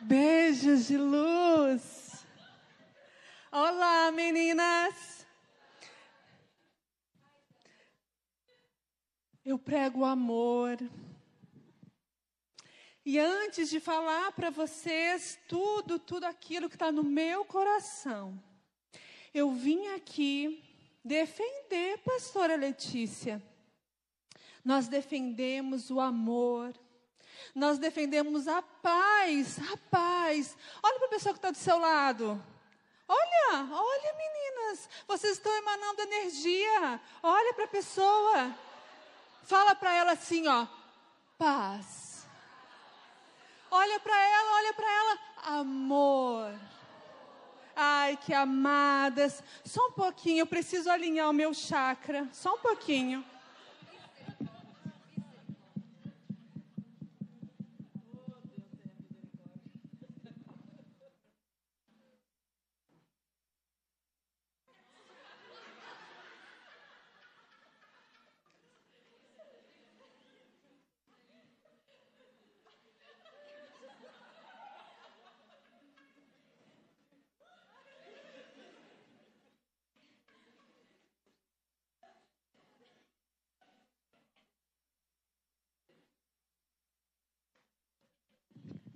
[0.00, 2.24] Beijos de luz.
[3.50, 5.26] Olá, meninas.
[9.44, 10.78] Eu prego amor.
[13.04, 18.40] E antes de falar para vocês tudo, tudo aquilo que está no meu coração,
[19.34, 20.62] eu vim aqui
[21.04, 23.42] defender, pastora Letícia.
[24.64, 26.72] Nós defendemos o amor,
[27.54, 30.56] nós defendemos a paz, a paz.
[30.82, 32.42] Olha para a pessoa que está do seu lado.
[33.08, 37.00] Olha, olha meninas, vocês estão emanando energia.
[37.22, 38.54] Olha para a pessoa.
[39.44, 40.66] Fala para ela assim, ó,
[41.38, 42.26] paz.
[43.70, 45.18] Olha para ela, olha para ela,
[45.58, 46.60] amor.
[47.74, 49.42] Ai, que amadas.
[49.64, 52.28] Só um pouquinho, eu preciso alinhar o meu chakra.
[52.32, 53.24] Só um pouquinho.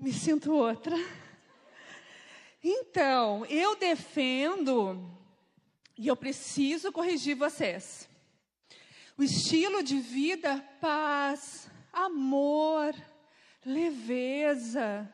[0.03, 0.97] Me sinto outra.
[2.61, 5.01] Então, eu defendo,
[5.97, 8.09] e eu preciso corrigir vocês.
[9.17, 12.93] O estilo de vida, paz, amor,
[13.65, 15.09] leveza,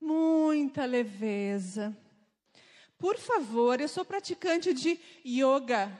[0.00, 1.96] muita leveza.
[2.98, 5.96] Por favor, eu sou praticante de yoga.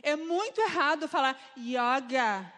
[0.00, 2.52] É muito errado falar yoga.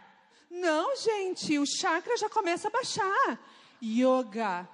[0.51, 3.41] Não, gente, o chakra já começa a baixar
[3.83, 4.68] yoga,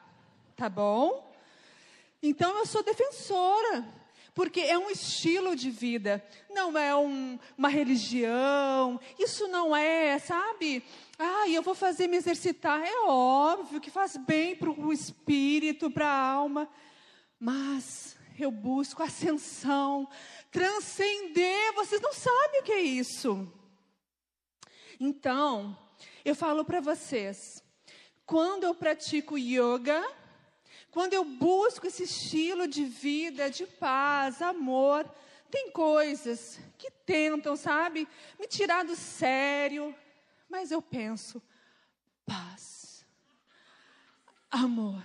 [0.57, 1.33] tá bom?
[2.23, 3.85] Então eu sou defensora,
[4.35, 10.83] porque é um estilo de vida, não é um, uma religião, isso não é, sabe?
[11.19, 16.09] Ah, eu vou fazer me exercitar, é óbvio que faz bem para o espírito, para
[16.09, 16.69] a alma,
[17.39, 20.09] mas eu busco ascensão,
[20.51, 23.47] transcender, vocês não sabem o que é isso.
[24.99, 25.77] Então,
[26.25, 27.64] eu falo para vocês,
[28.27, 30.03] quando eu pratico yoga,
[30.91, 35.09] quando eu busco esse estilo de vida de paz, amor,
[35.51, 38.09] tem coisas que tentam, sabe,
[38.39, 39.95] me tirar do sério,
[40.49, 41.43] mas eu penso,
[42.25, 43.05] paz,
[44.51, 45.03] amor.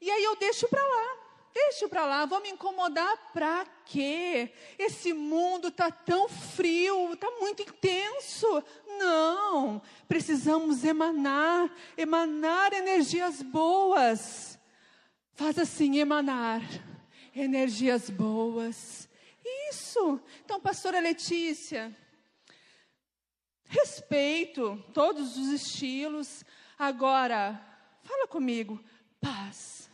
[0.00, 1.25] E aí eu deixo para lá.
[1.56, 4.52] Deixa para lá, vou me incomodar para quê?
[4.78, 8.62] Esse mundo tá tão frio, tá muito intenso.
[8.98, 14.58] Não, precisamos emanar, emanar energias boas.
[15.32, 16.60] Faz assim, emanar
[17.34, 19.08] energias boas.
[19.70, 20.20] Isso.
[20.44, 21.96] Então, pastora Letícia,
[23.64, 26.44] respeito todos os estilos.
[26.78, 27.58] Agora,
[28.02, 28.78] fala comigo,
[29.18, 29.85] paz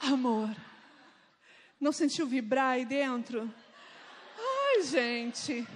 [0.00, 0.54] amor.
[1.80, 3.52] Não sentiu vibrar aí dentro?
[4.38, 5.66] Ai, gente.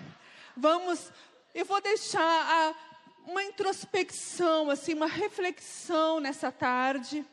[0.57, 1.13] Vamos,
[1.55, 2.75] eu vou deixar a,
[3.31, 7.25] uma introspecção, assim, uma reflexão nessa tarde.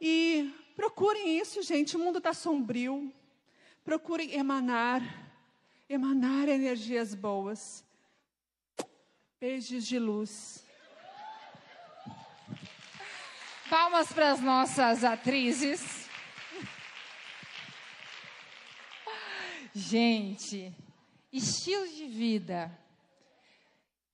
[0.00, 1.96] E procurem isso, gente.
[1.96, 3.12] O mundo está sombrio.
[3.84, 5.02] Procurem emanar,
[5.88, 7.84] emanar energias boas.
[9.40, 10.61] Beijos de luz.
[13.72, 16.06] Palmas para as nossas atrizes.
[19.74, 20.74] Gente,
[21.32, 22.70] estilo de vida.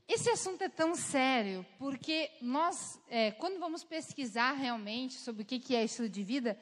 [0.07, 5.75] Esse assunto é tão sério porque nós, é, quando vamos pesquisar realmente sobre o que
[5.75, 6.57] é estilo de vida,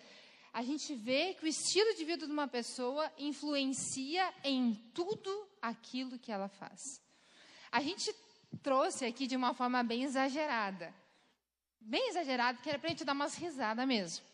[0.50, 6.18] a gente vê que o estilo de vida de uma pessoa influencia em tudo aquilo
[6.18, 6.80] que ela faz.
[7.70, 8.10] A gente
[8.62, 10.94] trouxe aqui de uma forma bem exagerada
[11.80, 14.24] bem exagerado, que era para a gente dar umas risadas mesmo.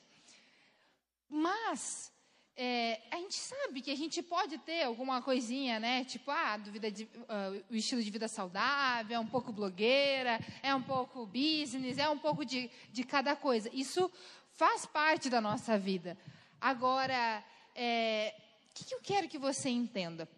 [1.29, 2.13] Mas
[2.55, 6.05] é, a gente sabe que a gente pode ter alguma coisinha, né?
[6.05, 10.75] Tipo, ah, duvida de, uh, o estilo de vida saudável, é um pouco blogueira, é
[10.75, 13.71] um pouco business, é um pouco de, de cada coisa.
[13.73, 14.11] Isso
[14.53, 16.17] faz parte da nossa vida.
[16.61, 17.43] Agora,
[17.75, 18.35] é,
[18.71, 20.29] o que, que eu quero que você entenda?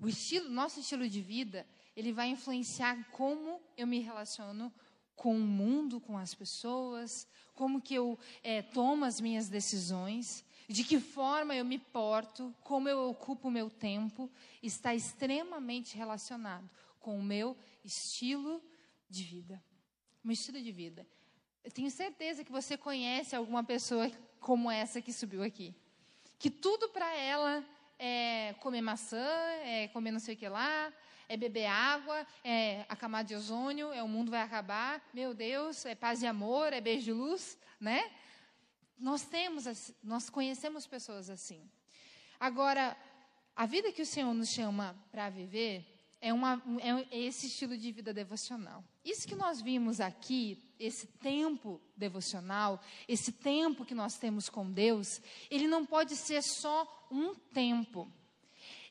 [0.00, 4.87] O estilo, nosso estilo de vida, ele vai influenciar como eu me relaciono com
[5.24, 11.00] o mundo, com as pessoas, como que eu é, tomo as minhas decisões, de que
[11.00, 14.30] forma eu me porto, como eu ocupo o meu tempo,
[14.62, 16.68] está extremamente relacionado
[17.00, 18.62] com o meu estilo
[19.08, 19.62] de vida.
[20.22, 21.06] Meu estilo de vida.
[21.64, 24.10] Eu tenho certeza que você conhece alguma pessoa
[24.40, 25.74] como essa que subiu aqui.
[26.38, 27.64] Que tudo para ela
[27.98, 29.26] é comer maçã,
[29.64, 30.92] é comer não sei o que lá,
[31.28, 35.84] é beber água, é a camada de ozônio, é o mundo vai acabar, meu Deus,
[35.84, 38.10] é paz e amor, é beijo de luz, né?
[38.98, 41.70] Nós temos, nós conhecemos pessoas assim.
[42.40, 42.96] Agora,
[43.54, 45.84] a vida que o Senhor nos chama para viver
[46.20, 46.62] é, uma,
[47.10, 48.82] é esse estilo de vida devocional.
[49.04, 55.20] Isso que nós vimos aqui, esse tempo devocional, esse tempo que nós temos com Deus,
[55.50, 58.10] ele não pode ser só um tempo.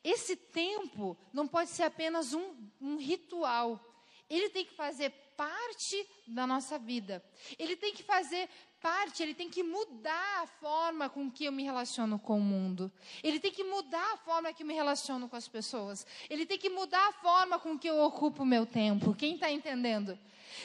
[0.02, 3.80] Esse tempo não pode ser apenas um, um ritual.
[4.28, 7.24] Ele tem que fazer parte da nossa vida.
[7.58, 8.48] Ele tem que fazer
[8.80, 12.92] parte, ele tem que mudar a forma com que eu me relaciono com o mundo.
[13.22, 16.06] Ele tem que mudar a forma que eu me relaciono com as pessoas.
[16.28, 19.14] Ele tem que mudar a forma com que eu ocupo o meu tempo.
[19.14, 20.18] Quem está entendendo?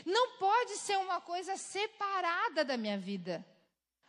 [0.05, 3.45] Não pode ser uma coisa separada da minha vida.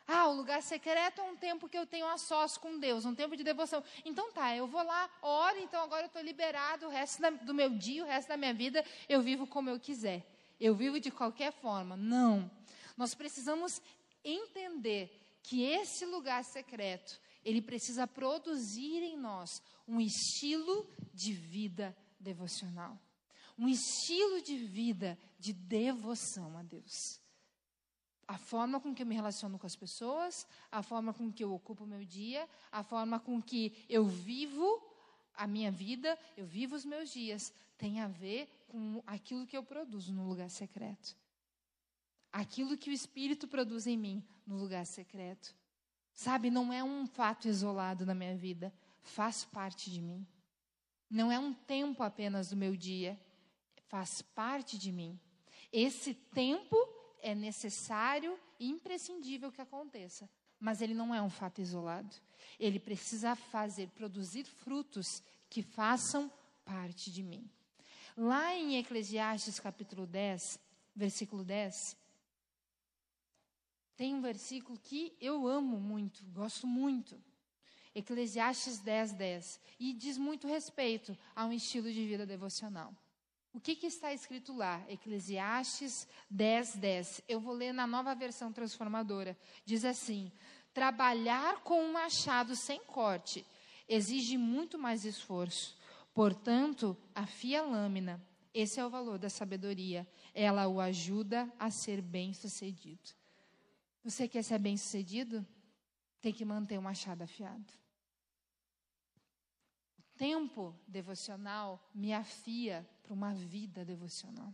[0.06, 3.14] Ah, o lugar secreto é um tempo que eu tenho a sós com Deus, um
[3.14, 3.82] tempo de devoção.
[4.04, 7.54] Então tá, eu vou lá, oro, então agora eu estou liberado, o resto da, do
[7.54, 10.26] meu dia, o resto da minha vida, eu vivo como eu quiser.
[10.60, 11.96] Eu vivo de qualquer forma.
[11.96, 12.50] Não.
[12.96, 13.80] Nós precisamos
[14.22, 15.10] entender
[15.42, 22.98] que esse lugar secreto, ele precisa produzir em nós um estilo de vida devocional.
[23.58, 27.23] Um estilo de vida de devoção a Deus
[28.26, 31.52] a forma com que eu me relaciono com as pessoas, a forma com que eu
[31.52, 34.82] ocupo o meu dia, a forma com que eu vivo
[35.34, 39.62] a minha vida, eu vivo os meus dias, tem a ver com aquilo que eu
[39.62, 41.16] produzo no lugar secreto.
[42.32, 45.54] Aquilo que o Espírito produz em mim no lugar secreto.
[46.12, 48.72] Sabe, não é um fato isolado na minha vida,
[49.02, 50.26] faz parte de mim.
[51.10, 53.20] Não é um tempo apenas do meu dia,
[53.86, 55.18] faz parte de mim.
[55.72, 56.76] Esse tempo
[57.24, 60.28] é necessário e imprescindível que aconteça,
[60.60, 62.14] mas ele não é um fato isolado.
[62.60, 66.30] Ele precisa fazer, produzir frutos que façam
[66.66, 67.50] parte de mim.
[68.14, 70.60] Lá em Eclesiastes capítulo 10,
[70.94, 71.96] versículo 10,
[73.96, 77.18] tem um versículo que eu amo muito, gosto muito.
[77.94, 79.60] Eclesiastes 10, 10.
[79.80, 82.94] E diz muito respeito a um estilo de vida devocional.
[83.54, 84.84] O que, que, está escrito lá?
[84.88, 87.22] Eclesiastes 10, 10.
[87.28, 89.38] Eu vou ler na nova versão transformadora.
[89.64, 90.32] Diz assim:
[90.74, 93.46] Trabalhar com um machado sem corte
[93.88, 95.78] exige muito mais esforço.
[96.12, 98.20] Portanto, afia a lâmina.
[98.52, 100.04] Esse é o valor da sabedoria.
[100.34, 103.10] Ela o ajuda a ser bem-sucedido.
[104.02, 105.46] Você quer ser bem-sucedido?
[106.20, 107.72] Tem que manter o machado afiado.
[109.96, 114.52] O tempo devocional me afia para uma vida devocional.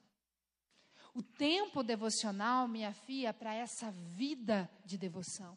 [1.14, 5.57] O tempo devocional me afia para essa vida de devoção.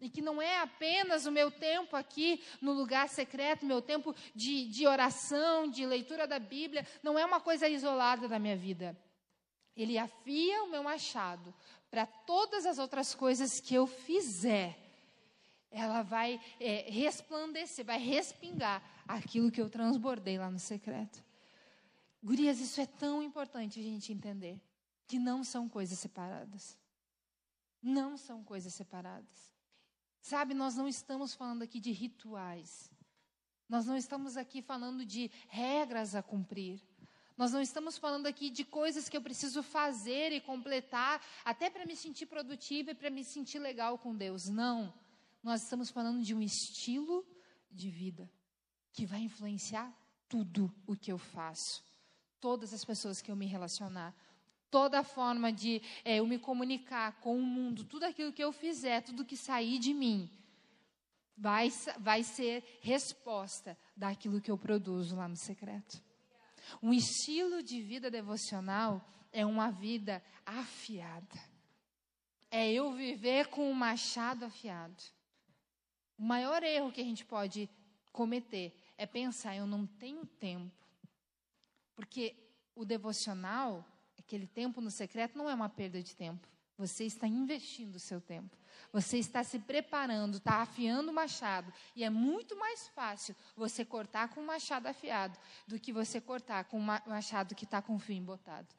[0.00, 4.66] E que não é apenas o meu tempo aqui no lugar secreto, meu tempo de,
[4.66, 8.96] de oração, de leitura da Bíblia, não é uma coisa isolada da minha vida.
[9.76, 11.54] Ele afia o meu machado
[11.90, 14.76] para todas as outras coisas que eu fizer.
[15.70, 21.22] Ela vai é, resplandecer, vai respingar aquilo que eu transbordei lá no secreto.
[22.22, 24.60] Gurias, isso é tão importante a gente entender
[25.06, 26.78] que não são coisas separadas.
[27.82, 29.50] Não são coisas separadas.
[30.20, 32.90] Sabe, nós não estamos falando aqui de rituais.
[33.68, 36.82] Nós não estamos aqui falando de regras a cumprir.
[37.36, 41.86] Nós não estamos falando aqui de coisas que eu preciso fazer e completar, até para
[41.86, 44.46] me sentir produtiva e para me sentir legal com Deus.
[44.46, 44.92] Não.
[45.42, 47.26] Nós estamos falando de um estilo
[47.70, 48.30] de vida
[48.92, 49.90] que vai influenciar
[50.28, 51.82] tudo o que eu faço,
[52.40, 54.14] todas as pessoas que eu me relacionar,
[54.70, 59.02] toda forma de é, eu me comunicar com o mundo, tudo aquilo que eu fizer,
[59.02, 60.30] tudo que sair de mim,
[61.36, 66.02] vai, vai ser resposta daquilo que eu produzo lá no secreto.
[66.82, 71.50] Um estilo de vida devocional é uma vida afiada.
[72.50, 75.02] É eu viver com o um machado afiado.
[76.18, 77.68] O maior erro que a gente pode
[78.12, 80.79] cometer é pensar, eu não tenho tempo.
[82.00, 82.34] Porque
[82.74, 83.84] o devocional
[84.18, 86.48] aquele tempo no secreto não é uma perda de tempo.
[86.78, 88.56] Você está investindo o seu tempo.
[88.90, 91.70] Você está se preparando, está afiando o machado.
[91.94, 96.64] E é muito mais fácil você cortar com um machado afiado do que você cortar
[96.64, 98.74] com um machado que está com o fio embotado.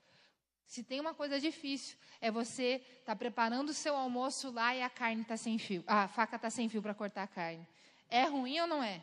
[0.66, 4.82] Se tem uma coisa difícil, é você estar tá preparando o seu almoço lá e
[4.82, 5.84] a carne está sem fio.
[5.86, 7.68] a faca está sem fio para cortar a carne.
[8.10, 9.00] É ruim ou não é?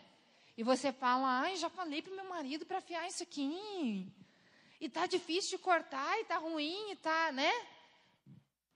[0.58, 4.12] E você fala, ai, já falei para meu marido para afiar isso aqui.
[4.80, 7.52] E tá difícil de cortar, e tá ruim, e tá, né?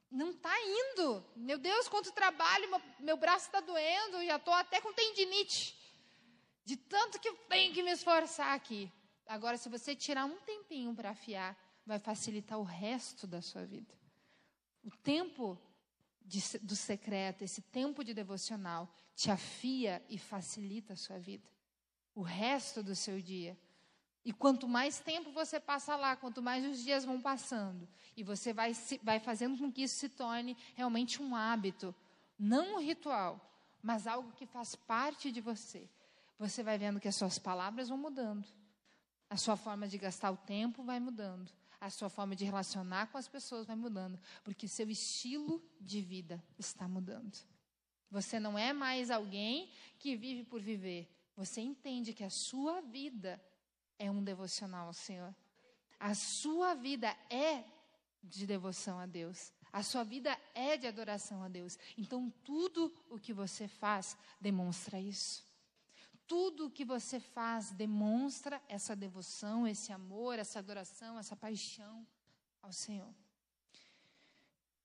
[0.09, 1.25] Não tá indo.
[1.35, 5.77] Meu Deus, quanto trabalho, meu, meu braço está doendo, já estou até com tendinite.
[6.65, 8.89] De tanto que eu tenho que me esforçar aqui.
[9.27, 13.93] Agora, se você tirar um tempinho para afiar, vai facilitar o resto da sua vida.
[14.85, 15.61] O tempo
[16.21, 21.52] de, do secreto, esse tempo de devocional, te afia e facilita a sua vida.
[22.15, 23.57] O resto do seu dia
[24.25, 28.53] e quanto mais tempo você passa lá, quanto mais os dias vão passando, e você
[28.53, 31.95] vai, se, vai fazendo com que isso se torne realmente um hábito,
[32.39, 33.41] não um ritual,
[33.83, 35.89] mas algo que faz parte de você.
[36.39, 38.47] Você vai vendo que as suas palavras vão mudando,
[39.29, 41.51] a sua forma de gastar o tempo vai mudando,
[41.81, 46.41] a sua forma de relacionar com as pessoas vai mudando, porque seu estilo de vida
[46.57, 47.37] está mudando.
[48.09, 51.09] Você não é mais alguém que vive por viver.
[51.37, 53.43] Você entende que a sua vida
[53.99, 55.35] é um devocional ao Senhor.
[55.99, 57.65] A sua vida é
[58.23, 59.53] de devoção a Deus.
[59.73, 61.79] A sua vida é de adoração a Deus.
[61.97, 65.45] Então, tudo o que você faz demonstra isso.
[66.27, 72.07] Tudo o que você faz demonstra essa devoção, esse amor, essa adoração, essa paixão
[72.63, 73.13] ao Senhor.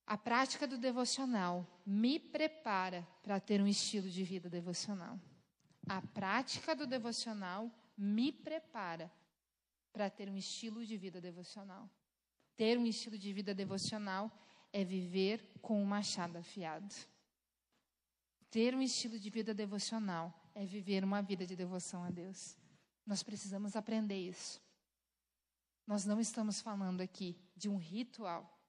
[0.05, 5.19] A prática do devocional me prepara para ter um estilo de vida devocional.
[5.87, 9.11] A prática do devocional me prepara
[9.91, 11.89] para ter um estilo de vida devocional.
[12.55, 14.31] Ter um estilo de vida devocional
[14.73, 16.93] é viver com o um machado afiado.
[18.49, 22.57] Ter um estilo de vida devocional é viver uma vida de devoção a Deus.
[23.05, 24.61] Nós precisamos aprender isso.
[25.85, 28.59] Nós não estamos falando aqui de um ritual.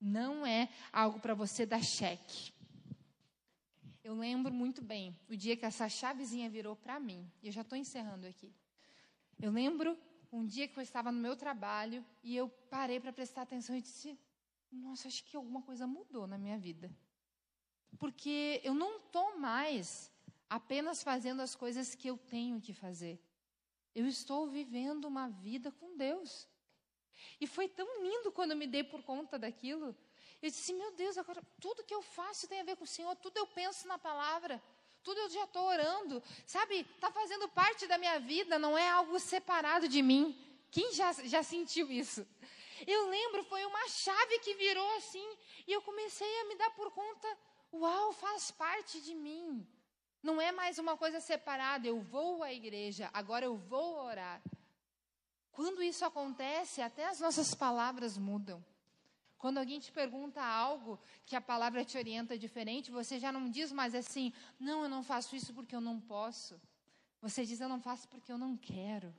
[0.00, 2.52] Não é algo para você dar cheque.
[4.08, 7.30] Eu lembro muito bem o dia que essa chavezinha virou para mim.
[7.42, 8.50] E eu já estou encerrando aqui.
[9.38, 9.98] Eu lembro
[10.32, 13.82] um dia que eu estava no meu trabalho e eu parei para prestar atenção e
[13.82, 14.18] disse:
[14.72, 16.90] Nossa, acho que alguma coisa mudou na minha vida.
[17.98, 20.10] Porque eu não estou mais
[20.48, 23.22] apenas fazendo as coisas que eu tenho que fazer.
[23.94, 26.48] Eu estou vivendo uma vida com Deus.
[27.38, 29.94] E foi tão lindo quando eu me dei por conta daquilo.
[30.40, 33.14] Eu disse: Meu Deus, agora tudo que eu faço tem a ver com o Senhor,
[33.16, 34.62] tudo eu penso na palavra,
[35.02, 36.80] tudo eu já estou orando, sabe?
[36.80, 40.36] Está fazendo parte da minha vida, não é algo separado de mim.
[40.70, 42.26] Quem já, já sentiu isso?
[42.86, 45.26] Eu lembro, foi uma chave que virou assim,
[45.66, 47.38] e eu comecei a me dar por conta:
[47.72, 49.66] uau, faz parte de mim.
[50.22, 54.42] Não é mais uma coisa separada, eu vou à igreja, agora eu vou orar.
[55.52, 58.64] Quando isso acontece, até as nossas palavras mudam.
[59.38, 63.70] Quando alguém te pergunta algo que a palavra te orienta diferente, você já não diz
[63.70, 66.60] mais assim: não, eu não faço isso porque eu não posso.
[67.22, 69.14] Você diz: eu não faço porque eu não quero.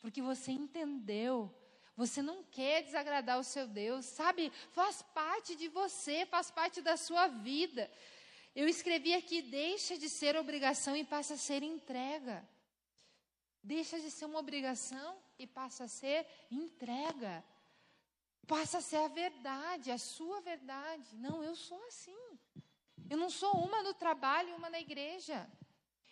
[0.00, 1.52] Porque você entendeu.
[1.96, 4.50] Você não quer desagradar o seu Deus, sabe?
[4.70, 7.90] Faz parte de você, faz parte da sua vida.
[8.54, 12.48] Eu escrevi aqui: deixa de ser obrigação e passa a ser entrega.
[13.60, 17.44] Deixa de ser uma obrigação e passa a ser entrega
[18.46, 21.16] passa a ser a verdade, a sua verdade.
[21.16, 22.16] Não, eu sou assim.
[23.08, 25.50] Eu não sou uma no trabalho e uma na igreja.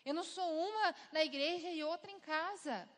[0.04, 2.88] Eu não sou uma na igreja e outra em casa.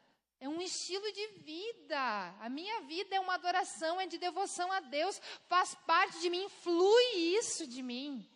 [0.40, 2.34] É um estilo de vida.
[2.40, 5.20] A minha vida é uma adoração, é de devoção a Deus.
[5.48, 8.28] Faz parte de mim, flui isso de mim.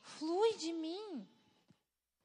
[0.00, 1.28] Flui de mim.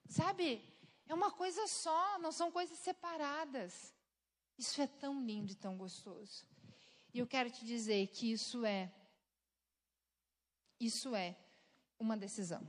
[0.08, 0.64] Sabe?
[1.08, 3.94] É uma coisa só, não são coisas separadas.
[4.58, 6.46] Isso é tão lindo e tão gostoso.
[7.16, 8.92] E eu quero te dizer que isso é
[10.78, 11.34] isso é
[11.98, 12.62] uma decisão.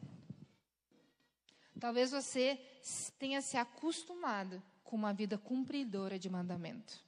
[1.81, 2.55] Talvez você
[3.19, 7.05] tenha se acostumado com uma vida cumpridora de mandamento.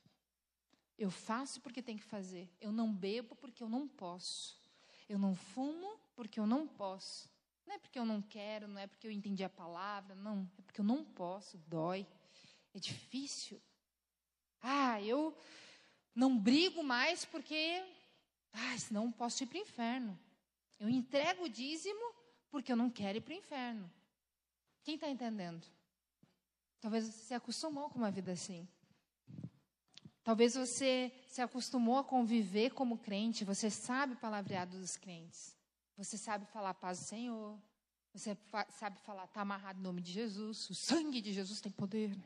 [0.99, 2.53] Eu faço porque tem que fazer.
[2.61, 4.61] Eu não bebo porque eu não posso.
[5.09, 7.31] Eu não fumo porque eu não posso.
[7.65, 10.51] Não é porque eu não quero, não é porque eu entendi a palavra, não.
[10.59, 12.05] É porque eu não posso, dói.
[12.75, 13.63] É difícil.
[14.61, 15.39] Ah, eu
[16.19, 17.81] não brigo mais porque,
[18.53, 20.19] ah, senão posso ir para o inferno.
[20.81, 22.13] Eu entrego o dízimo
[22.51, 23.89] porque eu não quero ir para o inferno.
[24.83, 25.65] Quem está entendendo?
[26.81, 28.67] Talvez você se acostumou com uma vida assim.
[30.25, 35.57] Talvez você se acostumou a conviver como crente, você sabe o palavreado dos crentes.
[35.97, 37.57] Você sabe falar paz do Senhor.
[38.13, 38.37] Você
[38.71, 40.69] sabe falar, está amarrado no nome de Jesus.
[40.69, 42.17] O sangue de Jesus tem poder.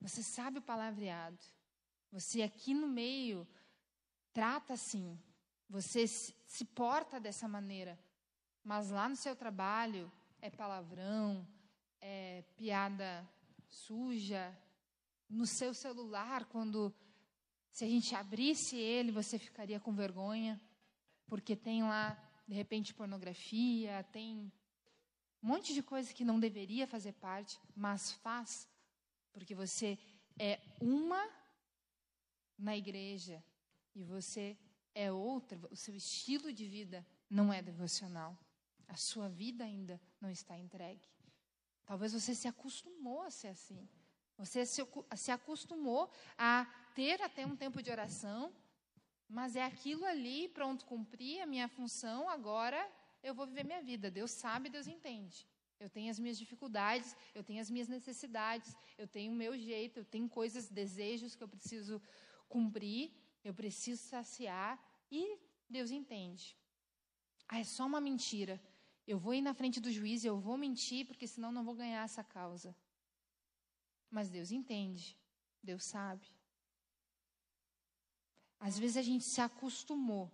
[0.00, 1.38] Você sabe o palavreado.
[2.10, 3.46] Você aqui no meio
[4.32, 5.18] trata assim,
[5.68, 7.98] você se porta dessa maneira,
[8.64, 11.46] mas lá no seu trabalho é palavrão,
[12.00, 13.28] é piada
[13.68, 14.56] suja.
[15.28, 16.94] No seu celular, quando
[17.70, 20.60] se a gente abrisse ele, você ficaria com vergonha,
[21.26, 24.50] porque tem lá, de repente, pornografia, tem
[25.42, 28.66] um monte de coisa que não deveria fazer parte, mas faz,
[29.32, 29.98] porque você
[30.38, 31.22] é uma
[32.58, 33.42] na igreja
[33.94, 34.56] e você
[34.94, 38.36] é outra, o seu estilo de vida não é devocional.
[38.88, 41.08] A sua vida ainda não está entregue.
[41.84, 43.88] Talvez você se acostumou a ser assim.
[44.36, 48.52] Você se, acostumou a ter até um tempo de oração,
[49.28, 52.80] mas é aquilo ali, pronto, cumpri a minha função, agora
[53.22, 54.10] eu vou viver minha vida.
[54.10, 55.46] Deus sabe, Deus entende.
[55.80, 60.00] Eu tenho as minhas dificuldades, eu tenho as minhas necessidades, eu tenho o meu jeito,
[60.00, 62.00] eu tenho coisas, desejos que eu preciso
[62.48, 63.12] cumprir,
[63.44, 65.38] eu preciso saciar e
[65.68, 66.56] Deus entende.
[67.48, 68.60] Ah, é só uma mentira.
[69.06, 72.04] Eu vou ir na frente do juiz, eu vou mentir, porque senão não vou ganhar
[72.04, 72.76] essa causa.
[74.10, 75.16] Mas Deus entende,
[75.62, 76.26] Deus sabe.
[78.60, 80.30] Às vezes a gente se acostumou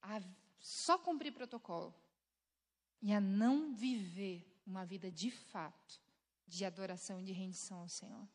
[0.00, 0.20] a
[0.60, 1.94] só cumprir protocolo
[3.00, 6.00] e a não viver uma vida de fato
[6.46, 8.28] de adoração e de rendição ao Senhor.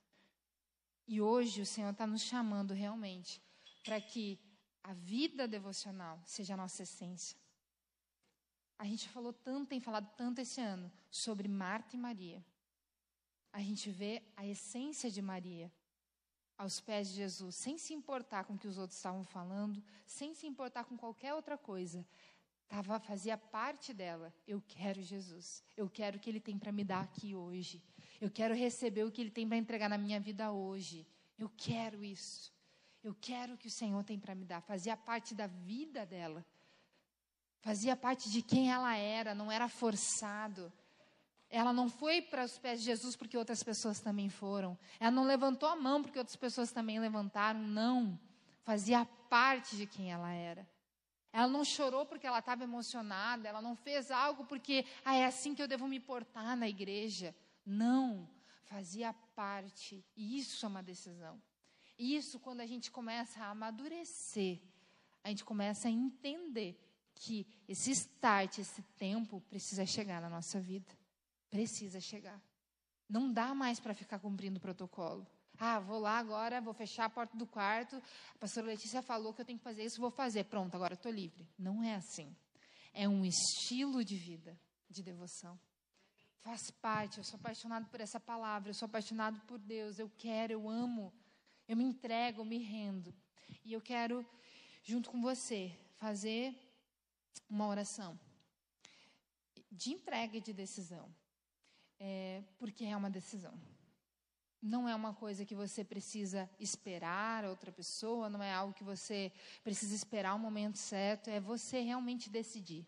[1.07, 3.41] E hoje o Senhor está nos chamando realmente
[3.83, 4.37] para que
[4.83, 7.37] a vida devocional seja a nossa essência.
[8.77, 12.45] A gente falou tanto, tem falado tanto esse ano sobre Marta e Maria.
[13.51, 15.71] A gente vê a essência de Maria
[16.57, 20.33] aos pés de Jesus, sem se importar com o que os outros estavam falando, sem
[20.33, 22.05] se importar com qualquer outra coisa.
[22.67, 24.33] Tava, fazia parte dela.
[24.45, 25.63] Eu quero Jesus.
[25.75, 27.81] Eu quero o que Ele tem para me dar aqui hoje.
[28.19, 31.07] Eu quero receber o que Ele tem para entregar na minha vida hoje.
[31.37, 32.51] Eu quero isso.
[33.03, 34.61] Eu quero o que o Senhor tem para me dar.
[34.61, 36.45] Fazia parte da vida dela.
[37.61, 40.71] Fazia parte de quem ela era, não era forçado.
[41.49, 44.77] Ela não foi para os pés de Jesus porque outras pessoas também foram.
[44.99, 47.59] Ela não levantou a mão porque outras pessoas também levantaram.
[47.59, 48.19] Não.
[48.63, 50.67] Fazia parte de quem ela era.
[51.31, 53.47] Ela não chorou porque ela estava emocionada.
[53.47, 57.33] Ela não fez algo porque ah, é assim que eu devo me portar na igreja.
[57.69, 58.29] Não,
[58.63, 60.05] fazia parte.
[60.15, 61.41] E isso é uma decisão.
[61.99, 64.61] E isso, quando a gente começa a amadurecer,
[65.21, 66.79] a gente começa a entender
[67.13, 70.95] que esse start, esse tempo, precisa chegar na nossa vida.
[71.49, 72.41] precisa chegar.
[73.09, 75.25] Não dá mais para ficar cumprindo o protocolo.
[75.57, 77.95] Ah, vou lá agora, vou fechar a porta do quarto.
[78.35, 80.43] A pastora Letícia falou que eu tenho que fazer isso, vou fazer.
[80.43, 81.47] Pronto, agora estou livre.
[81.57, 82.35] Não é assim.
[82.93, 84.59] É um estilo de vida,
[84.89, 85.57] de devoção.
[86.47, 90.53] Faz parte, eu sou apaixonado por essa palavra, eu sou apaixonado por Deus, eu quero,
[90.53, 91.13] eu amo,
[91.67, 93.13] eu me entrego, eu me rendo.
[93.65, 94.25] E eu quero,
[94.81, 96.57] junto com você, fazer
[97.49, 98.17] uma oração
[99.69, 101.13] de entrega e de decisão.
[101.99, 103.53] É, porque é uma decisão.
[104.61, 109.33] Não é uma coisa que você precisa esperar outra pessoa, não é algo que você
[109.65, 112.87] precisa esperar o momento certo, é você realmente decidir.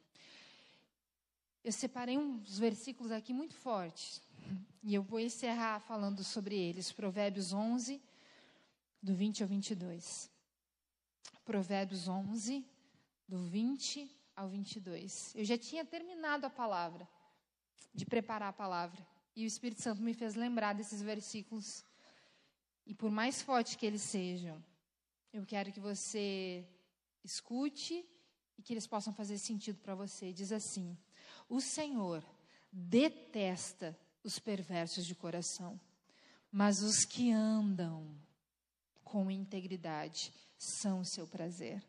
[1.62, 4.22] Eu separei uns versículos aqui muito fortes,
[4.82, 6.92] e eu vou encerrar falando sobre eles.
[6.92, 8.02] Provérbios 11,
[9.02, 10.32] do 20 ao 22.
[11.44, 12.66] Provérbios 11,
[13.28, 15.36] do 20 ao 22.
[15.36, 17.08] Eu já tinha terminado a palavra,
[17.94, 19.06] de preparar a palavra.
[19.36, 21.84] E o Espírito Santo me fez lembrar desses versículos.
[22.86, 24.64] E por mais forte que eles sejam,
[25.34, 26.66] eu quero que você
[27.22, 28.06] escute
[28.58, 30.32] e que eles possam fazer sentido para você.
[30.32, 30.98] Diz assim:
[31.50, 32.24] O Senhor
[32.72, 35.80] detesta os perversos de coração,
[36.52, 38.16] mas os que andam
[39.04, 41.84] com integridade são o seu prazer.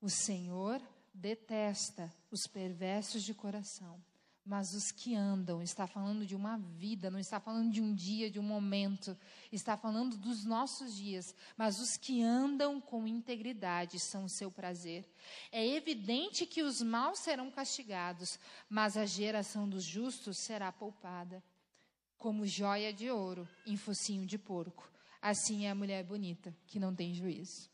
[0.00, 0.82] O Senhor
[1.14, 4.02] detesta os perversos de coração,
[4.44, 8.30] mas os que andam, está falando de uma vida, não está falando de um dia,
[8.30, 9.16] de um momento,
[9.52, 15.08] está falando dos nossos dias, mas os que andam com integridade são o seu prazer.
[15.52, 18.38] É evidente que os maus serão castigados,
[18.68, 21.42] mas a geração dos justos será poupada.
[22.16, 24.90] Como joia de ouro em focinho de porco,
[25.22, 27.70] assim é a mulher bonita, que não tem juízo.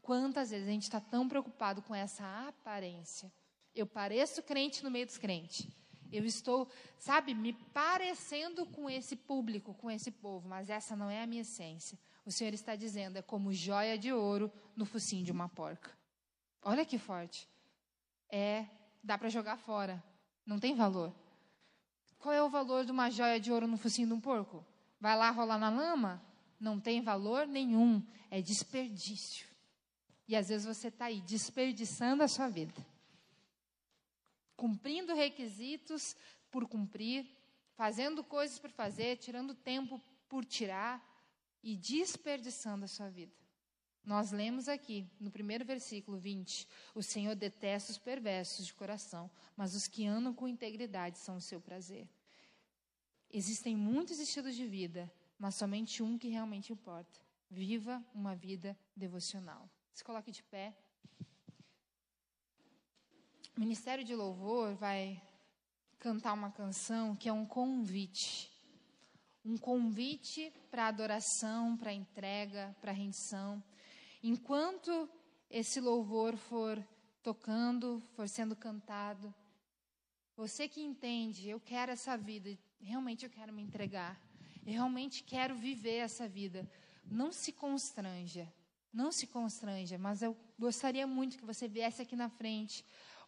[0.00, 3.32] Quantas vezes a gente está tão preocupado com essa aparência?
[3.74, 5.66] Eu pareço crente no meio dos crentes.
[6.12, 6.68] Eu estou,
[6.98, 11.40] sabe, me parecendo com esse público, com esse povo, mas essa não é a minha
[11.40, 11.98] essência.
[12.24, 15.90] O Senhor está dizendo, é como joia de ouro no focinho de uma porca.
[16.62, 17.48] Olha que forte.
[18.28, 18.66] É,
[19.02, 20.04] dá para jogar fora.
[20.44, 21.14] Não tem valor.
[22.18, 24.64] Qual é o valor de uma joia de ouro no focinho de um porco?
[25.00, 26.22] Vai lá rolar na lama?
[26.60, 28.04] Não tem valor nenhum.
[28.30, 29.46] É desperdício.
[30.28, 32.91] E às vezes você está aí desperdiçando a sua vida
[34.62, 36.14] cumprindo requisitos
[36.48, 37.26] por cumprir,
[37.74, 41.04] fazendo coisas por fazer, tirando tempo por tirar
[41.64, 43.34] e desperdiçando a sua vida.
[44.04, 49.74] Nós lemos aqui, no primeiro versículo 20: O Senhor detesta os perversos de coração, mas
[49.74, 52.08] os que andam com integridade são o seu prazer.
[53.32, 57.18] Existem muitos estilos de vida, mas somente um que realmente importa.
[57.50, 59.68] Viva uma vida devocional.
[59.92, 60.72] Se coloque de pé.
[63.54, 65.22] O Ministério de Louvor vai
[65.98, 68.50] cantar uma canção que é um convite.
[69.44, 73.62] Um convite para adoração, para entrega, para rendição.
[74.22, 75.06] Enquanto
[75.50, 76.82] esse louvor for
[77.22, 79.34] tocando, for sendo cantado,
[80.34, 84.18] você que entende, eu quero essa vida, realmente eu quero me entregar,
[84.64, 86.66] eu realmente quero viver essa vida.
[87.04, 88.50] Não se constranja,
[88.90, 92.82] não se constranja, mas eu gostaria muito que você viesse aqui na frente,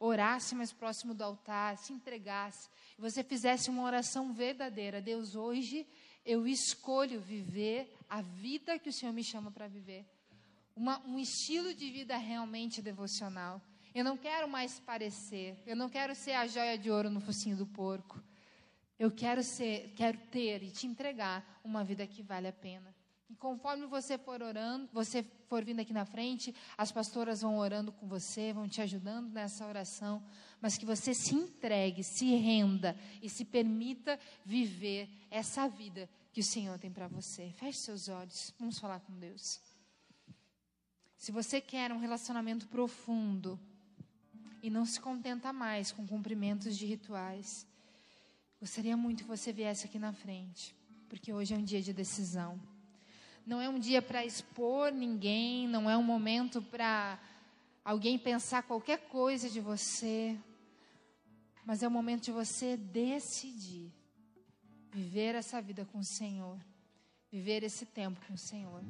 [0.04, 5.00] orasse mais próximo do altar, se entregasse, e você fizesse uma oração verdadeira.
[5.00, 5.86] Deus, hoje
[6.24, 10.04] eu escolho viver a vida que o Senhor me chama para viver.
[10.76, 13.62] Uma, um estilo de vida realmente devocional.
[13.94, 17.56] Eu não quero mais parecer, eu não quero ser a joia de ouro no focinho
[17.56, 18.22] do porco.
[18.98, 22.94] Eu quero ser, quero ter e te entregar uma vida que vale a pena.
[23.28, 27.90] E conforme você for orando, você for vindo aqui na frente, as pastoras vão orando
[27.90, 30.22] com você, vão te ajudando nessa oração,
[30.60, 36.44] mas que você se entregue, se renda e se permita viver essa vida que o
[36.44, 37.50] Senhor tem para você.
[37.56, 39.60] Feche seus olhos, vamos falar com Deus.
[41.16, 43.58] Se você quer um relacionamento profundo
[44.62, 47.66] e não se contenta mais com cumprimentos de rituais,
[48.60, 50.76] gostaria muito que você viesse aqui na frente,
[51.08, 52.73] porque hoje é um dia de decisão.
[53.46, 57.18] Não é um dia para expor ninguém, não é um momento para
[57.84, 60.36] alguém pensar qualquer coisa de você,
[61.64, 63.92] mas é o momento de você decidir
[64.90, 66.58] viver essa vida com o Senhor,
[67.30, 68.82] viver esse tempo com o Senhor.